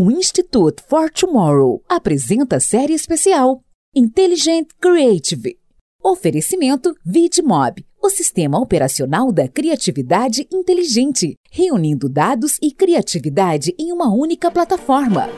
[0.00, 3.58] O Institute for Tomorrow apresenta série especial
[3.92, 5.56] Intelligent Creative.
[6.00, 14.52] Oferecimento VidMob, o sistema operacional da criatividade inteligente, reunindo dados e criatividade em uma única
[14.52, 15.28] plataforma.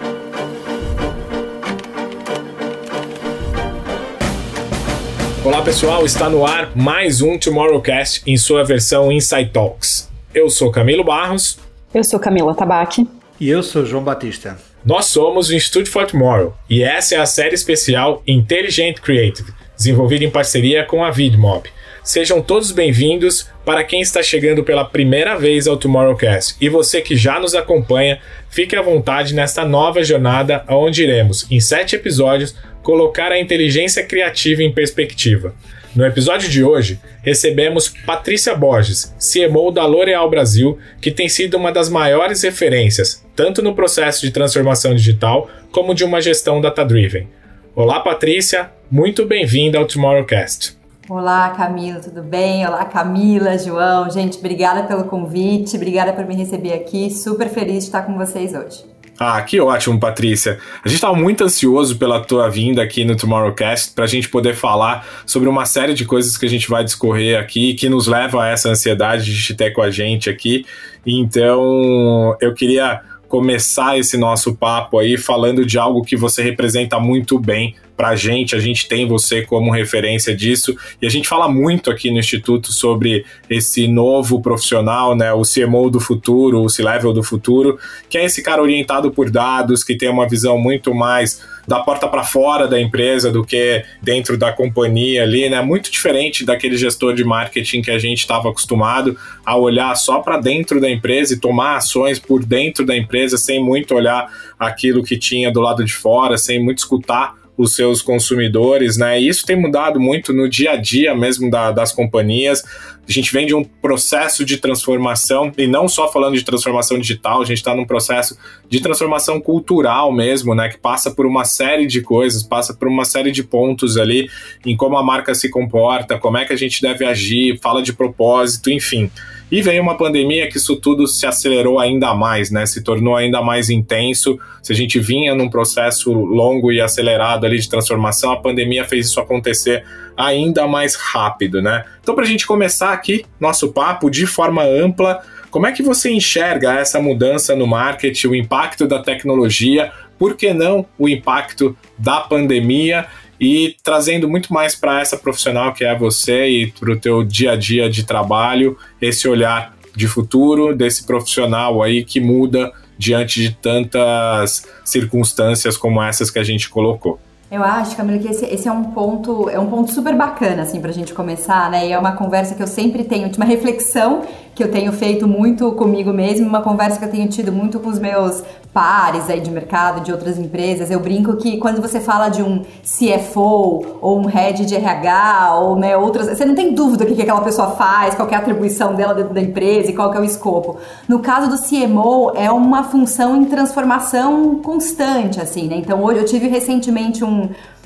[5.42, 10.10] Olá pessoal, está no ar mais um Tomorrowcast em sua versão Inside Talks.
[10.34, 11.58] Eu sou Camilo Barros.
[11.94, 13.08] Eu sou Camila Tabaque.
[13.40, 14.58] E eu sou João Batista.
[14.84, 20.26] Nós somos o Institute for Tomorrow e essa é a série especial Intelligent Creative, desenvolvida
[20.26, 21.70] em parceria com a VidMob.
[22.04, 26.56] Sejam todos bem-vindos para quem está chegando pela primeira vez ao Tomorrowcast.
[26.60, 31.60] E você que já nos acompanha, fique à vontade nesta nova jornada onde iremos, em
[31.60, 35.54] sete episódios, colocar a inteligência criativa em perspectiva.
[35.94, 41.72] No episódio de hoje, recebemos Patrícia Borges, CMO da L'Oréal Brasil, que tem sido uma
[41.72, 47.26] das maiores referências, tanto no processo de transformação digital como de uma gestão data-driven.
[47.74, 50.78] Olá, Patrícia, muito bem-vinda ao Tomorrowcast.
[51.08, 52.64] Olá, Camila, tudo bem?
[52.64, 54.08] Olá, Camila, João.
[54.08, 57.10] Gente, obrigada pelo convite, obrigada por me receber aqui.
[57.10, 58.84] Super feliz de estar com vocês hoje.
[59.22, 60.58] Ah, que ótimo, Patrícia.
[60.82, 64.54] A gente estava muito ansioso pela tua vinda aqui no Tomorrowcast para a gente poder
[64.54, 68.44] falar sobre uma série de coisas que a gente vai discorrer aqui que nos leva
[68.44, 70.64] a essa ansiedade de te ter com a gente aqui.
[71.06, 77.38] Então, eu queria começar esse nosso papo aí falando de algo que você representa muito
[77.38, 81.90] bem pra gente, a gente tem você como referência disso, e a gente fala muito
[81.90, 87.22] aqui no Instituto sobre esse novo profissional, né, o CMO do futuro, o C-Level do
[87.22, 87.78] futuro,
[88.08, 91.40] que é esse cara orientado por dados, que tem uma visão muito mais
[91.70, 95.62] da porta para fora da empresa do que dentro da companhia ali, né?
[95.62, 100.36] Muito diferente daquele gestor de marketing que a gente estava acostumado a olhar só para
[100.36, 105.16] dentro da empresa e tomar ações por dentro da empresa sem muito olhar aquilo que
[105.16, 109.20] tinha do lado de fora, sem muito escutar os seus consumidores, né?
[109.20, 112.64] E isso tem mudado muito no dia a dia mesmo da, das companhias.
[113.10, 117.42] A gente vem de um processo de transformação, e não só falando de transformação digital,
[117.42, 118.38] a gente está num processo
[118.68, 120.68] de transformação cultural mesmo, né?
[120.68, 124.30] Que passa por uma série de coisas, passa por uma série de pontos ali
[124.64, 127.92] em como a marca se comporta, como é que a gente deve agir, fala de
[127.92, 129.10] propósito, enfim.
[129.50, 132.64] E veio uma pandemia que isso tudo se acelerou ainda mais, né?
[132.64, 134.38] Se tornou ainda mais intenso.
[134.62, 139.06] Se a gente vinha num processo longo e acelerado ali de transformação, a pandemia fez
[139.08, 139.84] isso acontecer
[140.20, 141.84] ainda mais rápido, né?
[142.00, 146.10] Então, para a gente começar aqui nosso papo de forma ampla, como é que você
[146.10, 152.20] enxerga essa mudança no marketing, o impacto da tecnologia, por que não o impacto da
[152.20, 153.06] pandemia
[153.40, 157.52] e trazendo muito mais para essa profissional que é você e para o teu dia
[157.52, 163.52] a dia de trabalho, esse olhar de futuro desse profissional aí que muda diante de
[163.52, 167.18] tantas circunstâncias como essas que a gente colocou.
[167.50, 170.80] Eu acho, Camila, que esse, esse, é um ponto, é um ponto super bacana, assim,
[170.80, 171.88] pra gente começar, né?
[171.88, 174.22] E é uma conversa que eu sempre tenho, uma reflexão
[174.54, 177.88] que eu tenho feito muito comigo mesmo, uma conversa que eu tenho tido muito com
[177.88, 180.90] os meus pares aí de mercado, de outras empresas.
[180.90, 185.76] Eu brinco que quando você fala de um CFO ou um head de RH ou
[185.76, 188.38] né, outras, você não tem dúvida o que, que aquela pessoa faz, qual é a
[188.38, 190.76] atribuição dela dentro da empresa e qual é o escopo.
[191.08, 195.76] No caso do CMO, é uma função em transformação constante, assim, né?
[195.76, 197.39] Então hoje eu tive recentemente um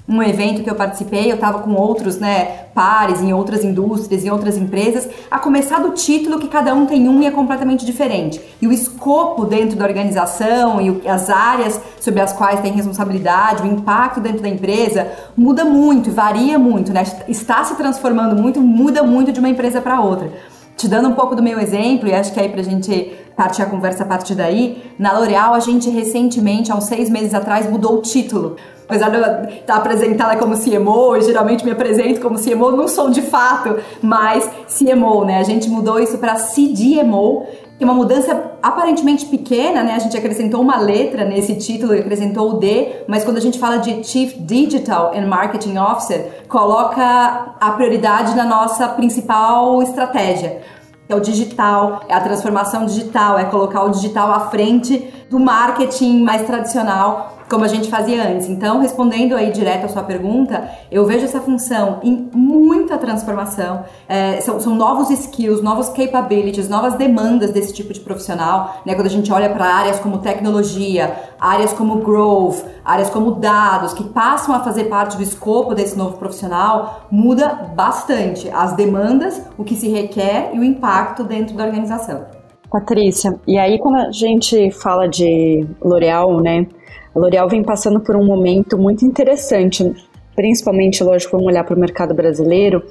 [0.06, 4.31] um evento que eu participei, eu estava com outros, né, pares em outras indústrias, em
[4.31, 8.41] outras empresas, a começar do título que cada um tem um e é completamente diferente.
[8.60, 13.66] E o escopo dentro da organização e as áreas sobre as quais tem responsabilidade, o
[13.66, 17.03] impacto dentro da empresa muda muito, varia muito, né?
[17.26, 20.31] Está se transformando muito, muda muito de uma empresa para outra.
[20.77, 23.67] Te dando um pouco do meu exemplo, e acho que aí pra gente partir a
[23.67, 27.99] conversa a partir daí, na L'Oréal a gente recentemente, há uns seis meses atrás, mudou
[27.99, 32.71] o título apesar de eu estar apresentada como CMO, eu geralmente me apresento como CMO,
[32.73, 34.49] não sou de fato, mas
[34.79, 35.39] CMO, né?
[35.39, 37.47] A gente mudou isso para CDMO,
[37.79, 39.95] é uma mudança aparentemente pequena, né?
[39.95, 43.79] A gente acrescentou uma letra nesse título, acrescentou o D, mas quando a gente fala
[43.79, 50.62] de Chief Digital and Marketing Officer, coloca a prioridade na nossa principal estratégia.
[51.09, 56.23] É o digital, é a transformação digital, é colocar o digital à frente do marketing
[56.23, 58.49] mais tradicional como a gente fazia antes.
[58.49, 63.85] Então, respondendo aí direto a sua pergunta, eu vejo essa função em muita transformação.
[64.09, 68.82] É, são, são, novos skills, novos capabilities, novas demandas desse tipo de profissional.
[68.85, 68.94] Né?
[68.94, 74.05] Quando a gente olha para áreas como tecnologia, áreas como growth, áreas como dados, que
[74.05, 79.77] passam a fazer parte do escopo desse novo profissional, muda bastante as demandas, o que
[79.77, 82.33] se requer e o impacto dentro da organização.
[82.75, 86.67] Patrícia, e aí quando a gente fala de L'Oréal, né?
[87.15, 89.94] A L'Oréal vem passando por um momento muito interessante,
[90.35, 92.82] principalmente, lógico, vamos olhar para o mercado brasileiro,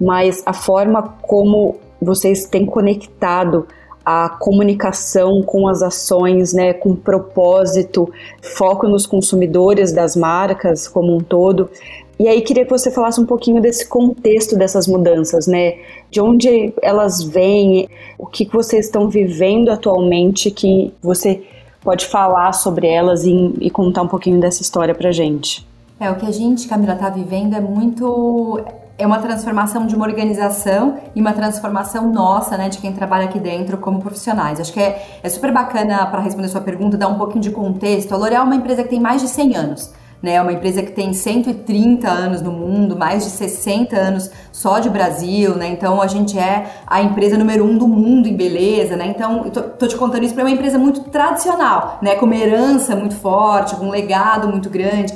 [0.00, 3.66] mas a forma como vocês têm conectado
[4.04, 8.08] a comunicação com as ações, né, com propósito,
[8.40, 11.68] foco nos consumidores das marcas como um todo.
[12.18, 15.74] E aí queria que você falasse um pouquinho desse contexto dessas mudanças, né?
[16.10, 17.88] De onde elas vêm,
[18.18, 21.42] o que vocês estão vivendo atualmente que você
[21.82, 25.66] pode falar sobre elas e, e contar um pouquinho dessa história pra gente.
[25.98, 28.60] É, o que a gente, Camila, está vivendo é muito
[28.98, 33.38] é uma transformação de uma organização e uma transformação nossa, né, de quem trabalha aqui
[33.38, 34.60] dentro como profissionais.
[34.60, 38.12] Acho que é, é super bacana para responder sua pergunta, dar um pouquinho de contexto.
[38.12, 39.92] A L'Oréal é uma empresa que tem mais de 100 anos.
[40.22, 44.78] Né, é uma empresa que tem 130 anos no mundo, mais de 60 anos só
[44.78, 45.66] de Brasil, né?
[45.66, 49.06] Então a gente é a empresa número um do mundo em beleza, né?
[49.08, 52.14] Então, eu tô, tô te contando isso é uma empresa muito tradicional, né?
[52.14, 55.12] Com uma herança muito forte, com um legado muito grande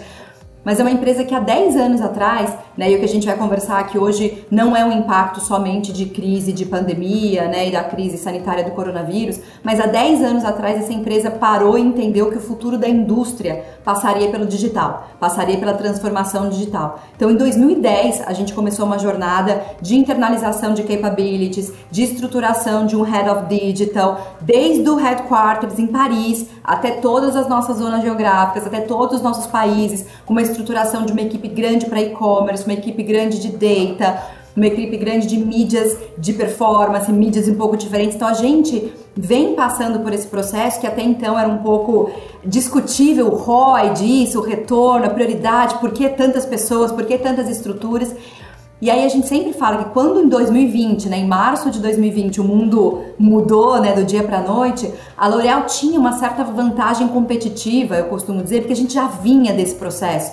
[0.67, 3.27] mas é uma empresa que há 10 anos atrás, né, e o que a gente
[3.27, 7.73] vai conversar aqui hoje não é um impacto somente de crise de pandemia, né, e
[7.73, 12.31] da crise sanitária do coronavírus, mas há 10 anos atrás essa empresa parou e entendeu
[12.31, 17.01] que o futuro da indústria passaria pelo digital, passaria pela transformação digital.
[17.17, 22.97] Então, em 2010, a gente começou uma jornada de internalização de capabilities, de estruturação de
[22.97, 28.67] um head of digital, desde o headquarters em Paris até todas as nossas zonas geográficas,
[28.67, 32.75] até todos os nossos países, com uma estruturação de uma equipe grande para e-commerce, uma
[32.75, 34.23] equipe grande de data,
[34.57, 38.17] uma equipe grande de mídias de performance, mídias um pouco diferentes.
[38.17, 42.11] Então a gente vem passando por esse processo que até então era um pouco
[42.45, 47.49] discutível, o ROI disso, o retorno, a prioridade, por que tantas pessoas, por que tantas
[47.49, 48.15] estruturas.
[48.81, 52.43] E aí a gente sempre fala que quando em 2020, né, em março de 2020,
[52.43, 57.97] o mundo mudou, né, do dia para noite, a L'Oréal tinha uma certa vantagem competitiva,
[57.97, 60.33] eu costumo dizer, porque a gente já vinha desse processo.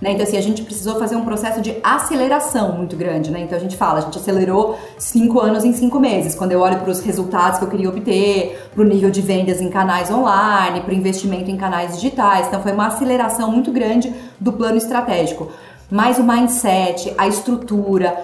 [0.00, 0.12] Né?
[0.12, 3.40] Então, assim, a gente precisou fazer um processo de aceleração muito grande, né?
[3.40, 6.34] Então, a gente fala, a gente acelerou cinco anos em cinco meses.
[6.34, 9.60] Quando eu olho para os resultados que eu queria obter, para o nível de vendas
[9.60, 12.48] em canais online, para o investimento em canais digitais.
[12.48, 15.48] Então, foi uma aceleração muito grande do plano estratégico
[15.90, 18.16] mas o mindset, a estrutura,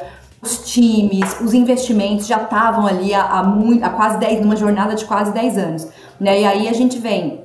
[0.43, 4.95] os times, os investimentos já estavam ali há, há, muito, há quase 10, numa jornada
[4.95, 5.89] de quase 10 anos.
[6.19, 6.41] Né?
[6.41, 7.45] E aí a gente vem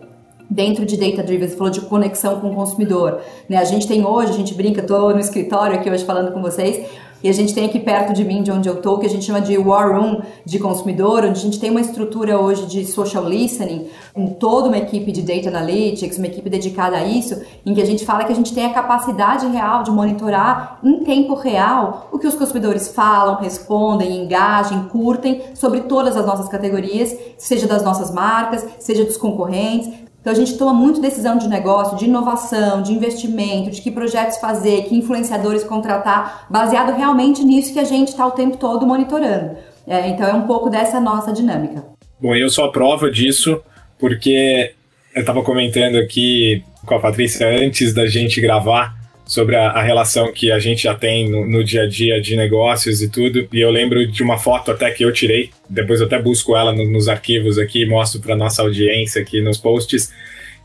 [0.49, 3.19] dentro de Data Driven, você falou de conexão com o consumidor.
[3.49, 3.57] Né?
[3.57, 6.85] A gente tem hoje, a gente brinca, estou no escritório aqui hoje falando com vocês,
[7.25, 9.25] e a gente tem aqui perto de mim, de onde eu tô, que a gente
[9.25, 13.27] chama de War Room de consumidor, onde a gente tem uma estrutura hoje de social
[13.27, 17.81] listening, com toda uma equipe de data analytics, uma equipe dedicada a isso, em que
[17.81, 22.09] a gente fala que a gente tem a capacidade real de monitorar em tempo real
[22.11, 27.83] o que os consumidores falam, respondem, engagem, curtem sobre todas as nossas categorias, seja das
[27.83, 30.04] nossas marcas, seja dos concorrentes.
[30.25, 34.39] Então a gente toma muito decisão de negócio, de inovação, de investimento, de que projetos
[34.39, 39.55] fazer, que influenciadores contratar, baseado realmente nisso que a gente está o tempo todo monitorando.
[39.85, 41.85] É, então é um pouco dessa nossa dinâmica.
[42.19, 43.61] Bom, eu sou a prova disso,
[43.99, 44.73] porque
[45.13, 48.95] eu estava comentando aqui com a Patrícia antes da gente gravar
[49.25, 52.35] sobre a, a, relação que a gente já tem no, no, dia a dia de
[52.35, 53.47] negócios e tudo.
[53.51, 56.71] E eu lembro de uma foto até que eu tirei, depois eu até busco ela
[56.71, 60.13] no, nos arquivos aqui mostro para nossa audiência aqui nos posts.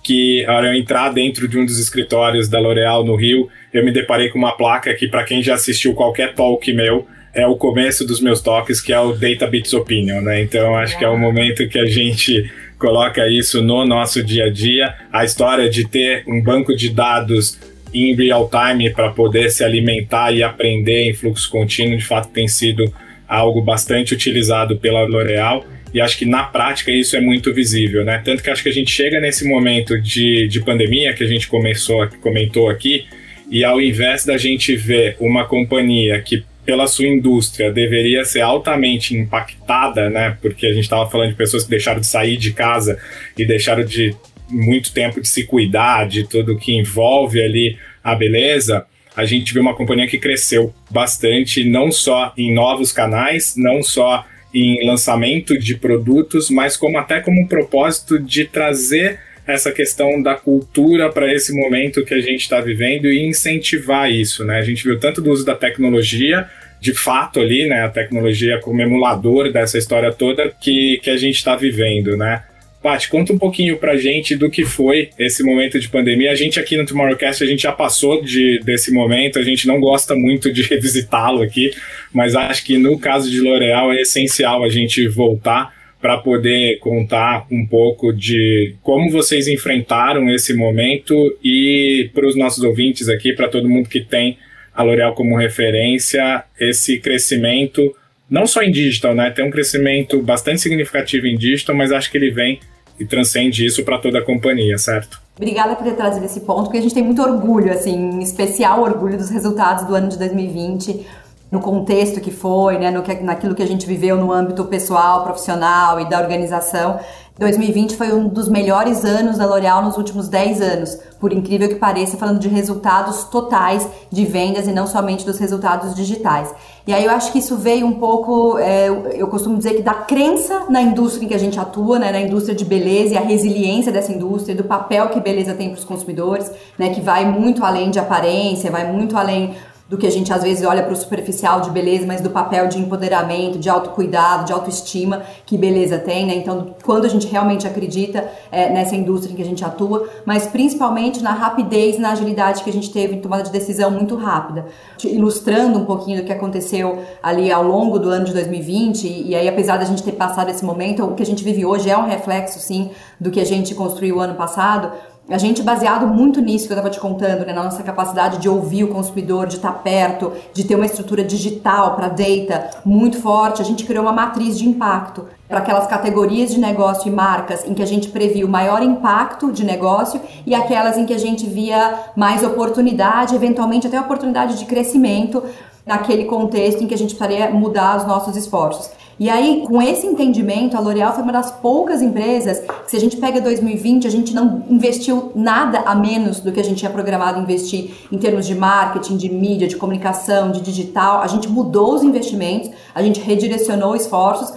[0.02, 3.92] Que ao eu entrar dentro de um dos escritórios da L'Oréal no Rio, eu me
[3.92, 8.06] deparei com uma placa que, para quem já assistiu qualquer talk meu, é o começo
[8.06, 10.42] dos meus toques, que é o Data Bits Opinion, né?
[10.42, 14.50] Então acho que é o momento que a gente coloca isso no nosso dia a
[14.50, 14.94] dia.
[15.12, 17.58] A história de ter um banco de dados
[17.92, 22.46] em real time para poder se alimentar e aprender em fluxo contínuo, de fato tem
[22.48, 22.92] sido
[23.28, 28.20] algo bastante utilizado pela L'Oréal e acho que na prática isso é muito visível, né?
[28.24, 31.48] Tanto que acho que a gente chega nesse momento de, de pandemia que a gente
[31.48, 33.06] começou, comentou aqui,
[33.50, 39.16] e ao invés da gente ver uma companhia que pela sua indústria deveria ser altamente
[39.16, 40.36] impactada, né?
[40.40, 42.96] Porque a gente estava falando de pessoas que deixaram de sair de casa
[43.36, 44.14] e deixaram de
[44.50, 49.60] muito tempo de se cuidar de tudo que envolve ali a beleza, a gente vê
[49.60, 55.76] uma companhia que cresceu bastante, não só em novos canais, não só em lançamento de
[55.76, 61.52] produtos, mas como até como um propósito de trazer essa questão da cultura para esse
[61.52, 64.58] momento que a gente está vivendo e incentivar isso, né?
[64.58, 66.48] A gente viu tanto do uso da tecnologia,
[66.80, 67.82] de fato ali, né?
[67.82, 72.42] A tecnologia como emulador dessa história toda que, que a gente está vivendo, né?
[72.82, 76.32] Paty, conta um pouquinho pra gente do que foi esse momento de pandemia.
[76.32, 79.78] A gente aqui no Tomorrowcast, a gente já passou de, desse momento, a gente não
[79.78, 81.70] gosta muito de revisitá-lo aqui,
[82.12, 87.46] mas acho que no caso de L'Oréal é essencial a gente voltar para poder contar
[87.50, 93.48] um pouco de como vocês enfrentaram esse momento e para os nossos ouvintes aqui, para
[93.48, 94.38] todo mundo que tem
[94.74, 97.94] a L'Oréal como referência, esse crescimento,
[98.30, 99.30] não só em digital, né?
[99.30, 102.60] Tem um crescimento bastante significativo em digital, mas acho que ele vem
[102.98, 105.20] e transcende isso para toda a companhia, certo?
[105.36, 108.82] Obrigada por ter trazido esse ponto, porque a gente tem muito orgulho, assim, em especial
[108.82, 111.06] orgulho dos resultados do ano de 2020
[111.50, 115.24] no contexto que foi, né, no que, naquilo que a gente viveu no âmbito pessoal,
[115.24, 117.00] profissional e da organização.
[117.40, 121.76] 2020 foi um dos melhores anos da L'Oréal nos últimos 10 anos, por incrível que
[121.76, 126.54] pareça, falando de resultados totais de vendas e não somente dos resultados digitais.
[126.86, 129.94] E aí eu acho que isso veio um pouco, é, eu costumo dizer que da
[129.94, 133.22] crença na indústria em que a gente atua, né, na indústria de beleza e a
[133.22, 137.64] resiliência dessa indústria, do papel que beleza tem para os consumidores, né, que vai muito
[137.64, 139.54] além de aparência, vai muito além
[139.90, 142.68] do que a gente às vezes olha para o superficial de beleza, mas do papel
[142.68, 146.34] de empoderamento, de autocuidado, de autoestima que beleza tem, né?
[146.36, 150.46] Então, quando a gente realmente acredita é, nessa indústria em que a gente atua, mas
[150.46, 154.66] principalmente na rapidez, na agilidade que a gente teve em tomada de decisão muito rápida.
[155.02, 159.34] Ilustrando um pouquinho do que aconteceu ali ao longo do ano de 2020, e, e
[159.34, 161.98] aí apesar da gente ter passado esse momento, o que a gente vive hoje é
[161.98, 164.92] um reflexo, sim, do que a gente construiu ano passado,
[165.30, 168.48] a gente, baseado muito nisso que eu estava te contando, né, na nossa capacidade de
[168.48, 173.62] ouvir o consumidor, de estar perto, de ter uma estrutura digital para data muito forte,
[173.62, 177.74] a gente criou uma matriz de impacto para aquelas categorias de negócio e marcas em
[177.74, 182.12] que a gente previu maior impacto de negócio e aquelas em que a gente via
[182.16, 185.42] mais oportunidade, eventualmente até oportunidade de crescimento
[185.86, 188.90] naquele contexto em que a gente precisaria mudar os nossos esforços.
[189.20, 192.98] E aí, com esse entendimento, a L'Oréal foi uma das poucas empresas que, se a
[192.98, 196.90] gente pega 2020, a gente não investiu nada a menos do que a gente tinha
[196.90, 201.20] programado investir em termos de marketing, de mídia, de comunicação, de digital.
[201.20, 204.54] A gente mudou os investimentos, a gente redirecionou esforços,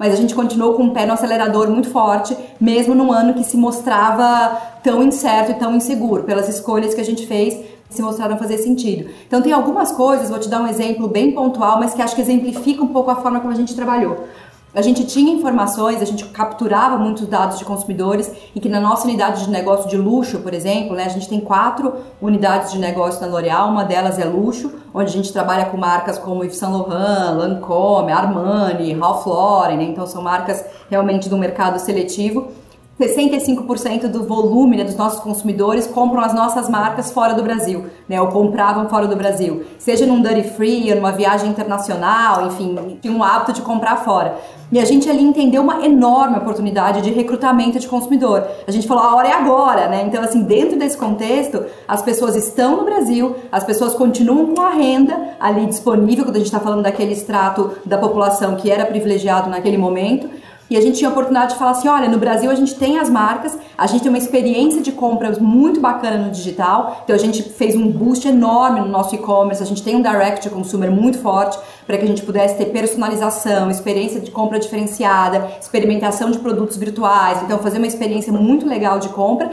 [0.00, 3.44] mas a gente continuou com o pé no acelerador muito forte, mesmo num ano que
[3.44, 8.38] se mostrava tão incerto e tão inseguro, pelas escolhas que a gente fez se mostraram
[8.38, 9.10] fazer sentido.
[9.26, 12.22] Então tem algumas coisas, vou te dar um exemplo bem pontual, mas que acho que
[12.22, 14.26] exemplifica um pouco a forma como a gente trabalhou.
[14.72, 19.04] A gente tinha informações, a gente capturava muitos dados de consumidores e que na nossa
[19.04, 23.20] unidade de negócio de luxo, por exemplo, né, a gente tem quatro unidades de negócio
[23.20, 26.72] na L'Oréal, uma delas é luxo, onde a gente trabalha com marcas como Yves Saint
[26.72, 32.52] Laurent, Lancôme, Armani, Ralph Lauren, né, então são marcas realmente do mercado seletivo.
[33.00, 38.20] 65% do volume né, dos nossos consumidores compram as nossas marcas fora do Brasil, né,
[38.20, 43.24] ou compravam fora do Brasil, seja num duty free, numa viagem internacional, enfim, tinha um
[43.24, 44.36] hábito de comprar fora.
[44.70, 48.46] E a gente ali entendeu uma enorme oportunidade de recrutamento de consumidor.
[48.68, 50.04] A gente falou, a hora é agora, né?
[50.06, 54.70] Então, assim, dentro desse contexto, as pessoas estão no Brasil, as pessoas continuam com a
[54.70, 59.50] renda ali disponível, quando a gente está falando daquele extrato da população que era privilegiado
[59.50, 60.30] naquele momento,
[60.70, 62.98] e a gente tinha a oportunidade de falar assim: olha, no Brasil a gente tem
[62.98, 67.18] as marcas, a gente tem uma experiência de compras muito bacana no digital, então a
[67.18, 70.90] gente fez um boost enorme no nosso e-commerce, a gente tem um direct to consumer
[70.90, 76.38] muito forte para que a gente pudesse ter personalização, experiência de compra diferenciada, experimentação de
[76.38, 79.50] produtos virtuais, então fazer uma experiência muito legal de compra.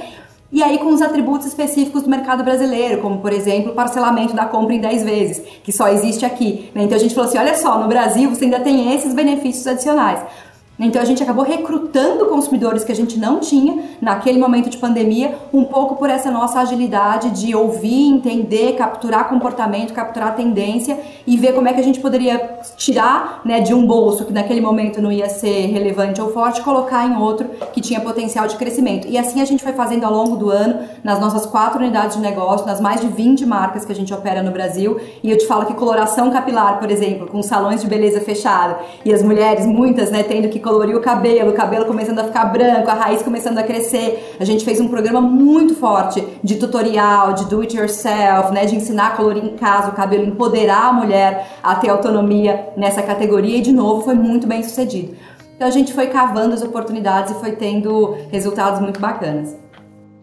[0.50, 4.74] E aí com os atributos específicos do mercado brasileiro, como por exemplo, parcelamento da compra
[4.74, 6.72] em 10 vezes, que só existe aqui.
[6.74, 6.84] Né?
[6.84, 10.22] Então a gente falou assim: olha só, no Brasil você ainda tem esses benefícios adicionais.
[10.80, 15.36] Então a gente acabou recrutando consumidores que a gente não tinha naquele momento de pandemia,
[15.52, 21.54] um pouco por essa nossa agilidade de ouvir, entender, capturar comportamento, capturar tendência e ver
[21.54, 25.12] como é que a gente poderia tirar né, de um bolso que naquele momento não
[25.12, 29.08] ia ser relevante ou forte, colocar em outro que tinha potencial de crescimento.
[29.08, 32.22] E assim a gente foi fazendo ao longo do ano, nas nossas quatro unidades de
[32.22, 35.00] negócio, nas mais de 20 marcas que a gente opera no Brasil.
[35.24, 39.12] E eu te falo que coloração capilar, por exemplo, com salões de beleza fechado e
[39.12, 42.90] as mulheres, muitas, né, tendo que colorir o cabelo, o cabelo começando a ficar branco,
[42.90, 44.36] a raiz começando a crescer.
[44.38, 48.76] A gente fez um programa muito forte de tutorial, de do it yourself, né, de
[48.76, 53.58] ensinar a colorir em casa o cabelo, empoderar a mulher a ter autonomia nessa categoria
[53.58, 55.16] e de novo foi muito bem sucedido.
[55.56, 59.58] Então a gente foi cavando as oportunidades e foi tendo resultados muito bacanas.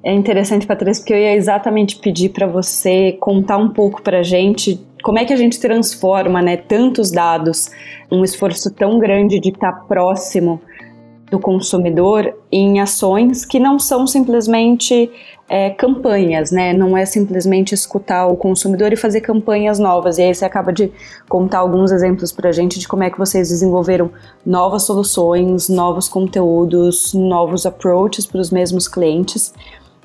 [0.05, 4.87] É interessante, Patrícia, porque eu ia exatamente pedir para você contar um pouco para gente
[5.05, 7.71] como é que a gente transforma né, tantos dados,
[8.11, 10.63] um esforço tão grande de estar próximo
[11.31, 15.11] do consumidor em ações que não são simplesmente
[15.47, 16.73] é, campanhas, né?
[16.73, 20.17] Não é simplesmente escutar o consumidor e fazer campanhas novas.
[20.17, 20.91] E aí você acaba de
[21.29, 24.11] contar alguns exemplos para a gente de como é que vocês desenvolveram
[24.45, 29.53] novas soluções, novos conteúdos, novos approaches para os mesmos clientes.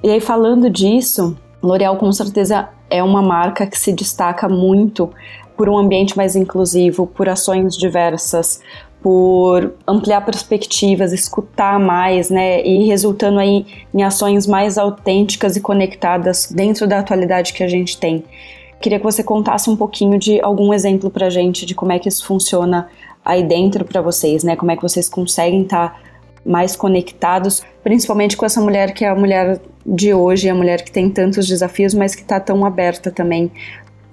[0.03, 5.10] E aí falando disso, L'Oréal com certeza é uma marca que se destaca muito
[5.55, 8.62] por um ambiente mais inclusivo, por ações diversas,
[9.01, 16.51] por ampliar perspectivas, escutar mais, né, e resultando aí em ações mais autênticas e conectadas
[16.51, 18.24] dentro da atualidade que a gente tem.
[18.81, 22.08] Queria que você contasse um pouquinho de algum exemplo pra gente de como é que
[22.08, 22.88] isso funciona
[23.24, 24.55] aí dentro para vocês, né?
[24.55, 26.00] Como é que vocês conseguem estar tá
[26.50, 30.91] mais conectados, principalmente com essa mulher que é a mulher de hoje, a mulher que
[30.91, 33.51] tem tantos desafios, mas que está tão aberta também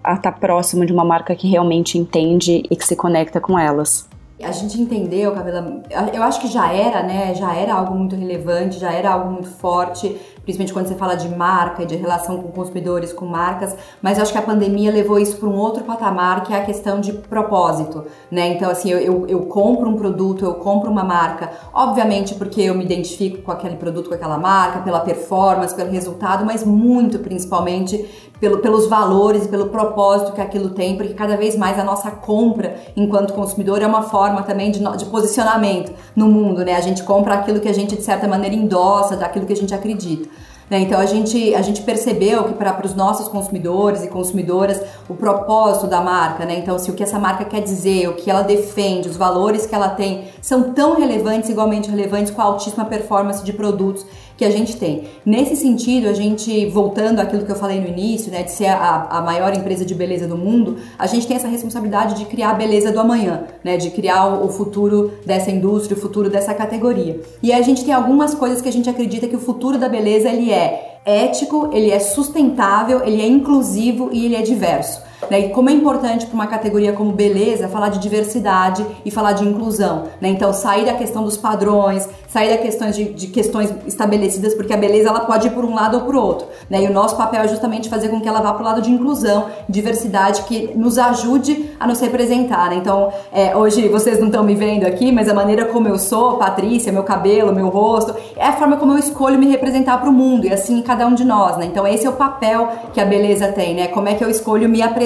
[0.04, 4.06] a estar tá de uma marca que realmente entende e que se conecta com elas.
[4.42, 7.34] A gente entendeu, Camila, eu acho que já era, né?
[7.34, 10.14] Já era algo muito relevante, já era algo muito forte
[10.46, 14.30] principalmente quando você fala de marca e de relação com consumidores, com marcas, mas acho
[14.30, 18.04] que a pandemia levou isso para um outro patamar, que é a questão de propósito,
[18.30, 18.54] né?
[18.54, 22.74] Então, assim, eu, eu, eu, compro um produto, eu compro uma marca, obviamente porque eu
[22.76, 28.08] me identifico com aquele produto, com aquela marca, pela performance, pelo resultado, mas muito principalmente
[28.40, 32.10] pelo, pelos valores e pelo propósito que aquilo tem, porque cada vez mais a nossa
[32.10, 36.76] compra enquanto consumidor é uma forma também de, de posicionamento no mundo, né?
[36.76, 39.74] A gente compra aquilo que a gente, de certa maneira, endossa, daquilo que a gente
[39.74, 40.28] acredita.
[40.68, 40.80] Né?
[40.80, 45.86] Então a gente, a gente percebeu que para os nossos consumidores e consumidoras o propósito
[45.86, 46.58] da marca, né?
[46.58, 49.74] então se o que essa marca quer dizer, o que ela defende, os valores que
[49.74, 54.04] ela tem são tão relevantes, igualmente relevantes com a altíssima performance de produtos
[54.36, 55.04] que a gente tem.
[55.24, 59.06] Nesse sentido, a gente, voltando àquilo que eu falei no início, né, de ser a,
[59.10, 62.54] a maior empresa de beleza do mundo, a gente tem essa responsabilidade de criar a
[62.54, 67.20] beleza do amanhã, né, de criar o, o futuro dessa indústria, o futuro dessa categoria.
[67.42, 70.28] E a gente tem algumas coisas que a gente acredita que o futuro da beleza
[70.28, 75.05] ele é ético, ele é sustentável, ele é inclusivo e ele é diverso.
[75.30, 75.40] Né?
[75.40, 79.44] E como é importante para uma categoria como beleza falar de diversidade e falar de
[79.44, 80.04] inclusão.
[80.20, 80.28] Né?
[80.28, 84.76] Então, sair da questão dos padrões, sair da questão de, de, questões estabelecidas, porque a
[84.76, 86.46] beleza ela pode ir por um lado ou por outro.
[86.68, 86.84] Né?
[86.84, 88.90] E o nosso papel é justamente fazer com que ela vá para o lado de
[88.90, 92.70] inclusão, diversidade, que nos ajude a nos representar.
[92.70, 92.76] Né?
[92.76, 96.36] Então, é, hoje vocês não estão me vendo aqui, mas a maneira como eu sou,
[96.36, 100.12] Patrícia, meu cabelo, meu rosto, é a forma como eu escolho me representar para o
[100.12, 101.56] mundo, e assim cada um de nós.
[101.56, 101.66] Né?
[101.66, 103.88] Então, esse é o papel que a beleza tem, né?
[103.88, 105.05] Como é que eu escolho me apresentar,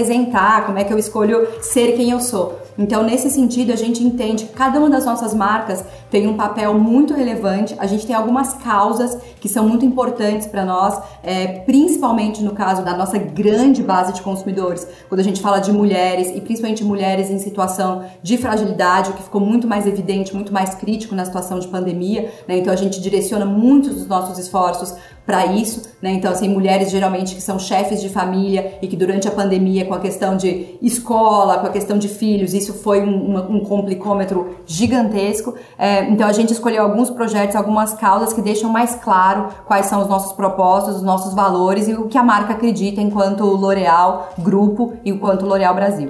[0.66, 2.59] como é que eu escolho ser quem eu sou.
[2.81, 6.72] Então, nesse sentido, a gente entende que cada uma das nossas marcas tem um papel
[6.72, 7.77] muito relevante.
[7.79, 12.83] A gente tem algumas causas que são muito importantes para nós, é, principalmente no caso
[12.83, 17.31] da nossa grande base de consumidores, quando a gente fala de mulheres e principalmente mulheres
[17.31, 21.59] em situação de fragilidade, o que ficou muito mais evidente, muito mais crítico na situação
[21.59, 22.31] de pandemia.
[22.48, 22.59] Né?
[22.59, 24.94] Então, a gente direciona muitos dos nossos esforços
[25.26, 26.11] para isso, né?
[26.12, 29.94] Então, assim, mulheres geralmente que são chefes de família e que durante a pandemia, com
[29.94, 35.54] a questão de escola, com a questão de filhos, isso foi um, um complicômetro gigantesco.
[35.78, 40.00] É, então, a gente escolheu alguns projetos, algumas causas que deixam mais claro quais são
[40.02, 44.94] os nossos propósitos, os nossos valores e o que a marca acredita enquanto L'Oréal Grupo
[45.04, 46.09] e enquanto L'Oréal Brasil.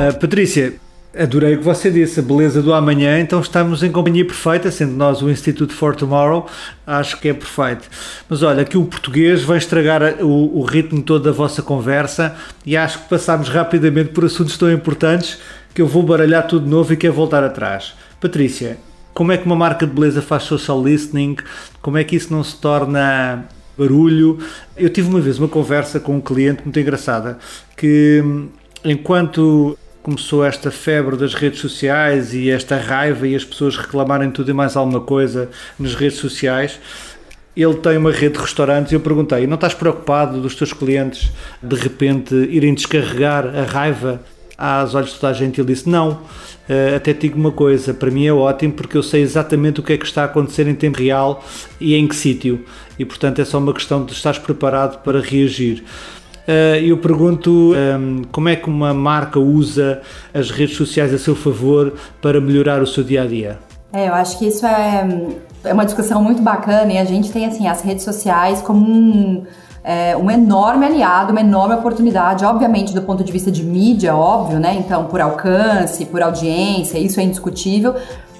[0.00, 0.74] Uh, Patrícia,
[1.18, 4.92] Adorei o que você disse, a beleza do amanhã, então estamos em companhia perfeita, sendo
[4.92, 6.46] nós o Institute for Tomorrow,
[6.86, 7.88] acho que é perfeito.
[8.28, 12.76] Mas olha, aqui o português vai estragar o, o ritmo todo da vossa conversa e
[12.76, 15.40] acho que passámos rapidamente por assuntos tão importantes
[15.74, 17.92] que eu vou baralhar tudo de novo e quero voltar atrás.
[18.20, 18.78] Patrícia,
[19.12, 21.36] como é que uma marca de beleza faz social listening?
[21.82, 23.46] Como é que isso não se torna
[23.76, 24.38] barulho?
[24.76, 27.36] Eu tive uma vez uma conversa com um cliente muito engraçada
[27.76, 28.22] que
[28.84, 34.50] enquanto começou esta febre das redes sociais e esta raiva e as pessoas reclamarem tudo
[34.50, 36.78] e mais alguma coisa nas redes sociais.
[37.56, 41.30] Ele tem uma rede de restaurantes e eu perguntei: não estás preocupado dos teus clientes
[41.62, 44.20] de repente irem descarregar a raiva
[44.56, 45.60] às olhos de toda a gente?
[45.60, 46.22] Ele disse: não.
[46.68, 49.92] Uh, até digo uma coisa: para mim é ótimo porque eu sei exatamente o que
[49.92, 51.44] é que está a acontecer em tempo real
[51.80, 52.64] e em que sítio.
[52.98, 55.84] E portanto é só uma questão de estar preparado para reagir.
[56.52, 60.00] Eh, eu pergunto ehm, como é que uma marca usa
[60.34, 63.58] as redes sociais a seu favor para melhorar o seu dia a dia.
[63.92, 65.08] É, eu acho que isso é,
[65.62, 69.44] é uma discussão muito bacana e a gente tem assim as redes sociais como um,
[69.84, 74.58] é, um enorme aliado, uma enorme oportunidade, obviamente do ponto de vista de mídia, óbvio,
[74.58, 74.74] né?
[74.76, 77.94] Então, por alcance, por audiência, isso é indiscutível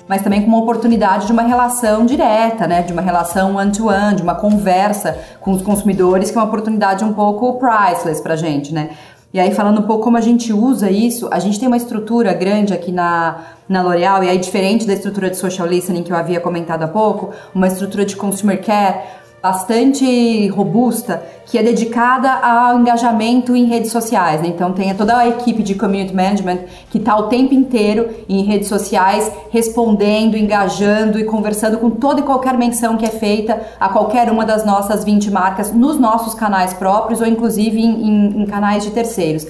[0.09, 2.83] mas também com uma oportunidade de uma relação direta, né?
[2.83, 7.05] De uma relação one-to-one, -one, de uma conversa com os consumidores, que é uma oportunidade
[7.05, 8.91] um pouco priceless pra gente, né?
[9.33, 12.33] E aí, falando um pouco como a gente usa isso, a gente tem uma estrutura
[12.33, 16.17] grande aqui na, na L'Oréal, e aí, diferente da estrutura de social listening que eu
[16.17, 19.03] havia comentado há pouco, uma estrutura de consumer care
[19.43, 24.41] bastante robusta que é dedicada ao engajamento em redes sociais.
[24.43, 24.49] Né?
[24.49, 26.59] Então tem toda a equipe de community management
[26.91, 32.23] que está o tempo inteiro em redes sociais respondendo, engajando e conversando com toda e
[32.23, 36.75] qualquer menção que é feita a qualquer uma das nossas 20 marcas nos nossos canais
[36.75, 39.47] próprios ou inclusive em, em, em canais de terceiros.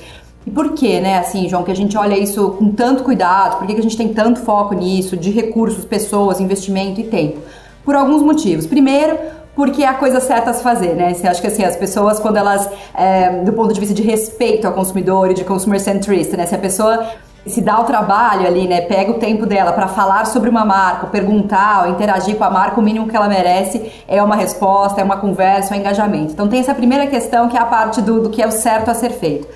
[0.47, 3.59] E por que, né, assim, João, que a gente olha isso com tanto cuidado?
[3.59, 7.41] Por que, a gente tem tanto foco nisso, de recursos, pessoas, investimento e tempo?
[7.85, 8.67] Por alguns motivos.
[8.67, 9.19] Primeiro,
[9.55, 11.13] porque é a coisa certa a se fazer, né?
[11.13, 14.67] Você acha que assim, as pessoas, quando elas, é, do ponto de vista de respeito
[14.67, 16.47] ao consumidor e de consumer centrista, né?
[16.47, 17.07] Se a pessoa
[17.47, 18.83] se dá o trabalho ali, né?
[18.83, 22.83] Pega o tempo dela para falar sobre uma marca, perguntar, interagir com a marca, o
[22.83, 26.33] mínimo que ela merece é uma resposta, é uma conversa, é um engajamento.
[26.33, 28.91] Então tem essa primeira questão que é a parte do, do que é o certo
[28.91, 29.49] a ser feito.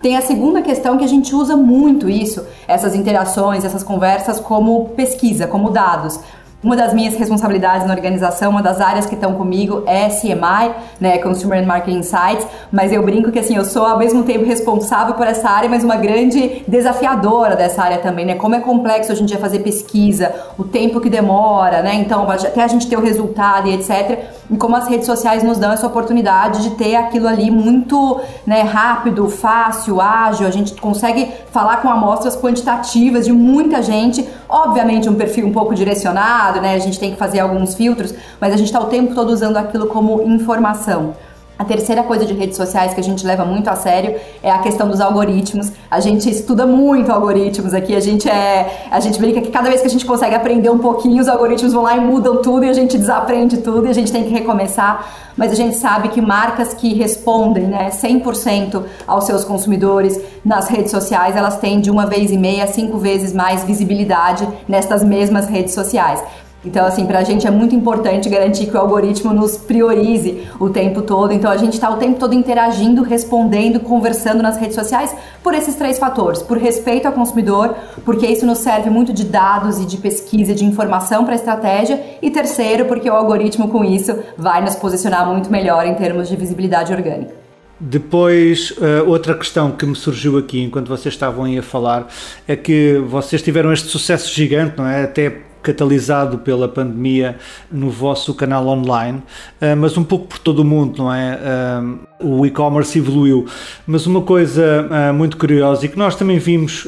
[0.00, 4.90] Tem a segunda questão que a gente usa muito isso, essas interações, essas conversas como
[4.90, 6.18] pesquisa, como dados.
[6.62, 11.18] Uma das minhas responsabilidades na organização, uma das áreas que estão comigo é CMI, né,
[11.18, 15.14] Consumer and Marketing Insights, mas eu brinco que assim, eu sou ao mesmo tempo responsável
[15.14, 18.36] por essa área, mas uma grande desafiadora dessa área também, né?
[18.36, 21.96] Como é complexo em dia fazer pesquisa, o tempo que demora, né?
[21.96, 24.20] Então, até a gente ter o resultado e etc.
[24.48, 28.62] E como as redes sociais nos dão essa oportunidade de ter aquilo ali muito né,
[28.62, 35.14] rápido, fácil, ágil, a gente consegue falar com amostras quantitativas de muita gente, obviamente um
[35.14, 36.74] perfil um pouco direcionado, né?
[36.74, 39.56] A gente tem que fazer alguns filtros, mas a gente está o tempo todo usando
[39.56, 41.14] aquilo como informação.
[41.62, 44.58] A terceira coisa de redes sociais que a gente leva muito a sério é a
[44.58, 45.70] questão dos algoritmos.
[45.88, 49.80] A gente estuda muito algoritmos aqui, a gente é, a gente brinca que cada vez
[49.80, 52.68] que a gente consegue aprender um pouquinho, os algoritmos vão lá e mudam tudo e
[52.68, 55.08] a gente desaprende tudo e a gente tem que recomeçar.
[55.36, 60.90] Mas a gente sabe que marcas que respondem, né, 100% aos seus consumidores nas redes
[60.90, 65.74] sociais, elas têm de uma vez e meia cinco vezes mais visibilidade nestas mesmas redes
[65.74, 66.20] sociais.
[66.64, 70.70] Então, assim, para a gente é muito importante garantir que o algoritmo nos priorize o
[70.70, 71.32] tempo todo.
[71.32, 75.74] Então, a gente está o tempo todo interagindo, respondendo, conversando nas redes sociais por esses
[75.74, 79.96] três fatores: por respeito ao consumidor, porque isso nos serve muito de dados e de
[79.96, 84.76] pesquisa, de informação para a estratégia, e terceiro, porque o algoritmo com isso vai nos
[84.76, 87.42] posicionar muito melhor em termos de visibilidade orgânica.
[87.84, 92.06] Depois, uh, outra questão que me surgiu aqui enquanto vocês estavam aí a falar
[92.46, 95.02] é que vocês tiveram este sucesso gigante, não é?
[95.02, 97.36] Até catalisado pela pandemia
[97.70, 99.22] no vosso canal online,
[99.60, 101.38] eh, mas um pouco por todo o mundo, não é?
[101.42, 101.82] Eh,
[102.20, 103.46] o e-commerce evoluiu.
[103.86, 106.86] Mas uma coisa uh, muito curiosa e que nós também vimos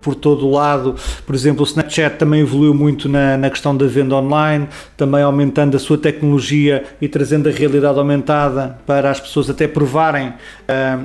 [0.00, 3.86] por todo o lado, por exemplo, o Snapchat também evoluiu muito na, na questão da
[3.86, 9.48] venda online, também aumentando a sua tecnologia e trazendo a realidade aumentada para as pessoas
[9.48, 10.34] até provarem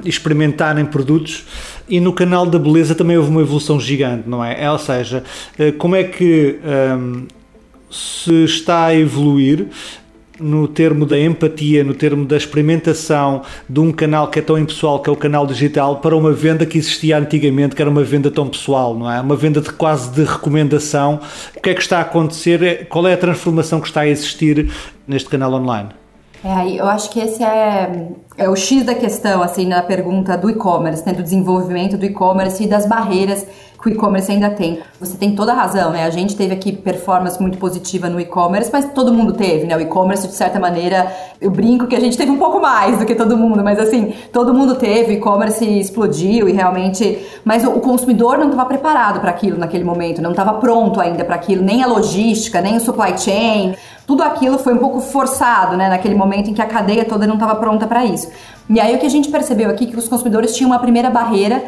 [0.04, 1.45] e experimentarem produtos.
[1.89, 4.71] E no canal da beleza também houve uma evolução gigante, não é?
[4.71, 5.23] Ou seja,
[5.78, 7.25] como é que um,
[7.89, 9.67] se está a evoluir
[10.39, 14.99] no termo da empatia, no termo da experimentação de um canal que é tão impessoal,
[15.02, 18.32] que é o canal digital, para uma venda que existia antigamente, que era uma venda
[18.32, 19.19] tão pessoal, não é?
[19.19, 21.19] Uma venda de quase de recomendação.
[21.56, 22.88] O que é que está a acontecer?
[22.88, 24.71] Qual é a transformação que está a existir
[25.08, 25.89] neste canal online?
[26.43, 28.08] É, eu acho que esse é,
[28.39, 32.63] é o X da questão, assim, na pergunta do e-commerce, né, do desenvolvimento do e-commerce
[32.63, 33.45] e das barreiras
[33.82, 34.82] que o e-commerce ainda tem.
[34.99, 36.04] Você tem toda a razão, né?
[36.04, 39.75] A gente teve aqui performance muito positiva no e-commerce, mas todo mundo teve, né?
[39.78, 43.06] O e-commerce, de certa maneira, eu brinco que a gente teve um pouco mais do
[43.06, 47.25] que todo mundo, mas assim, todo mundo teve, o e-commerce explodiu e realmente.
[47.45, 51.36] Mas o consumidor não estava preparado para aquilo naquele momento, não estava pronto ainda para
[51.36, 53.75] aquilo, nem a logística, nem o supply chain.
[54.06, 55.88] Tudo aquilo foi um pouco forçado, né?
[55.88, 58.29] Naquele momento em que a cadeia toda não estava pronta para isso.
[58.70, 61.10] E aí o que a gente percebeu aqui é que os consumidores tinham uma primeira
[61.10, 61.63] barreira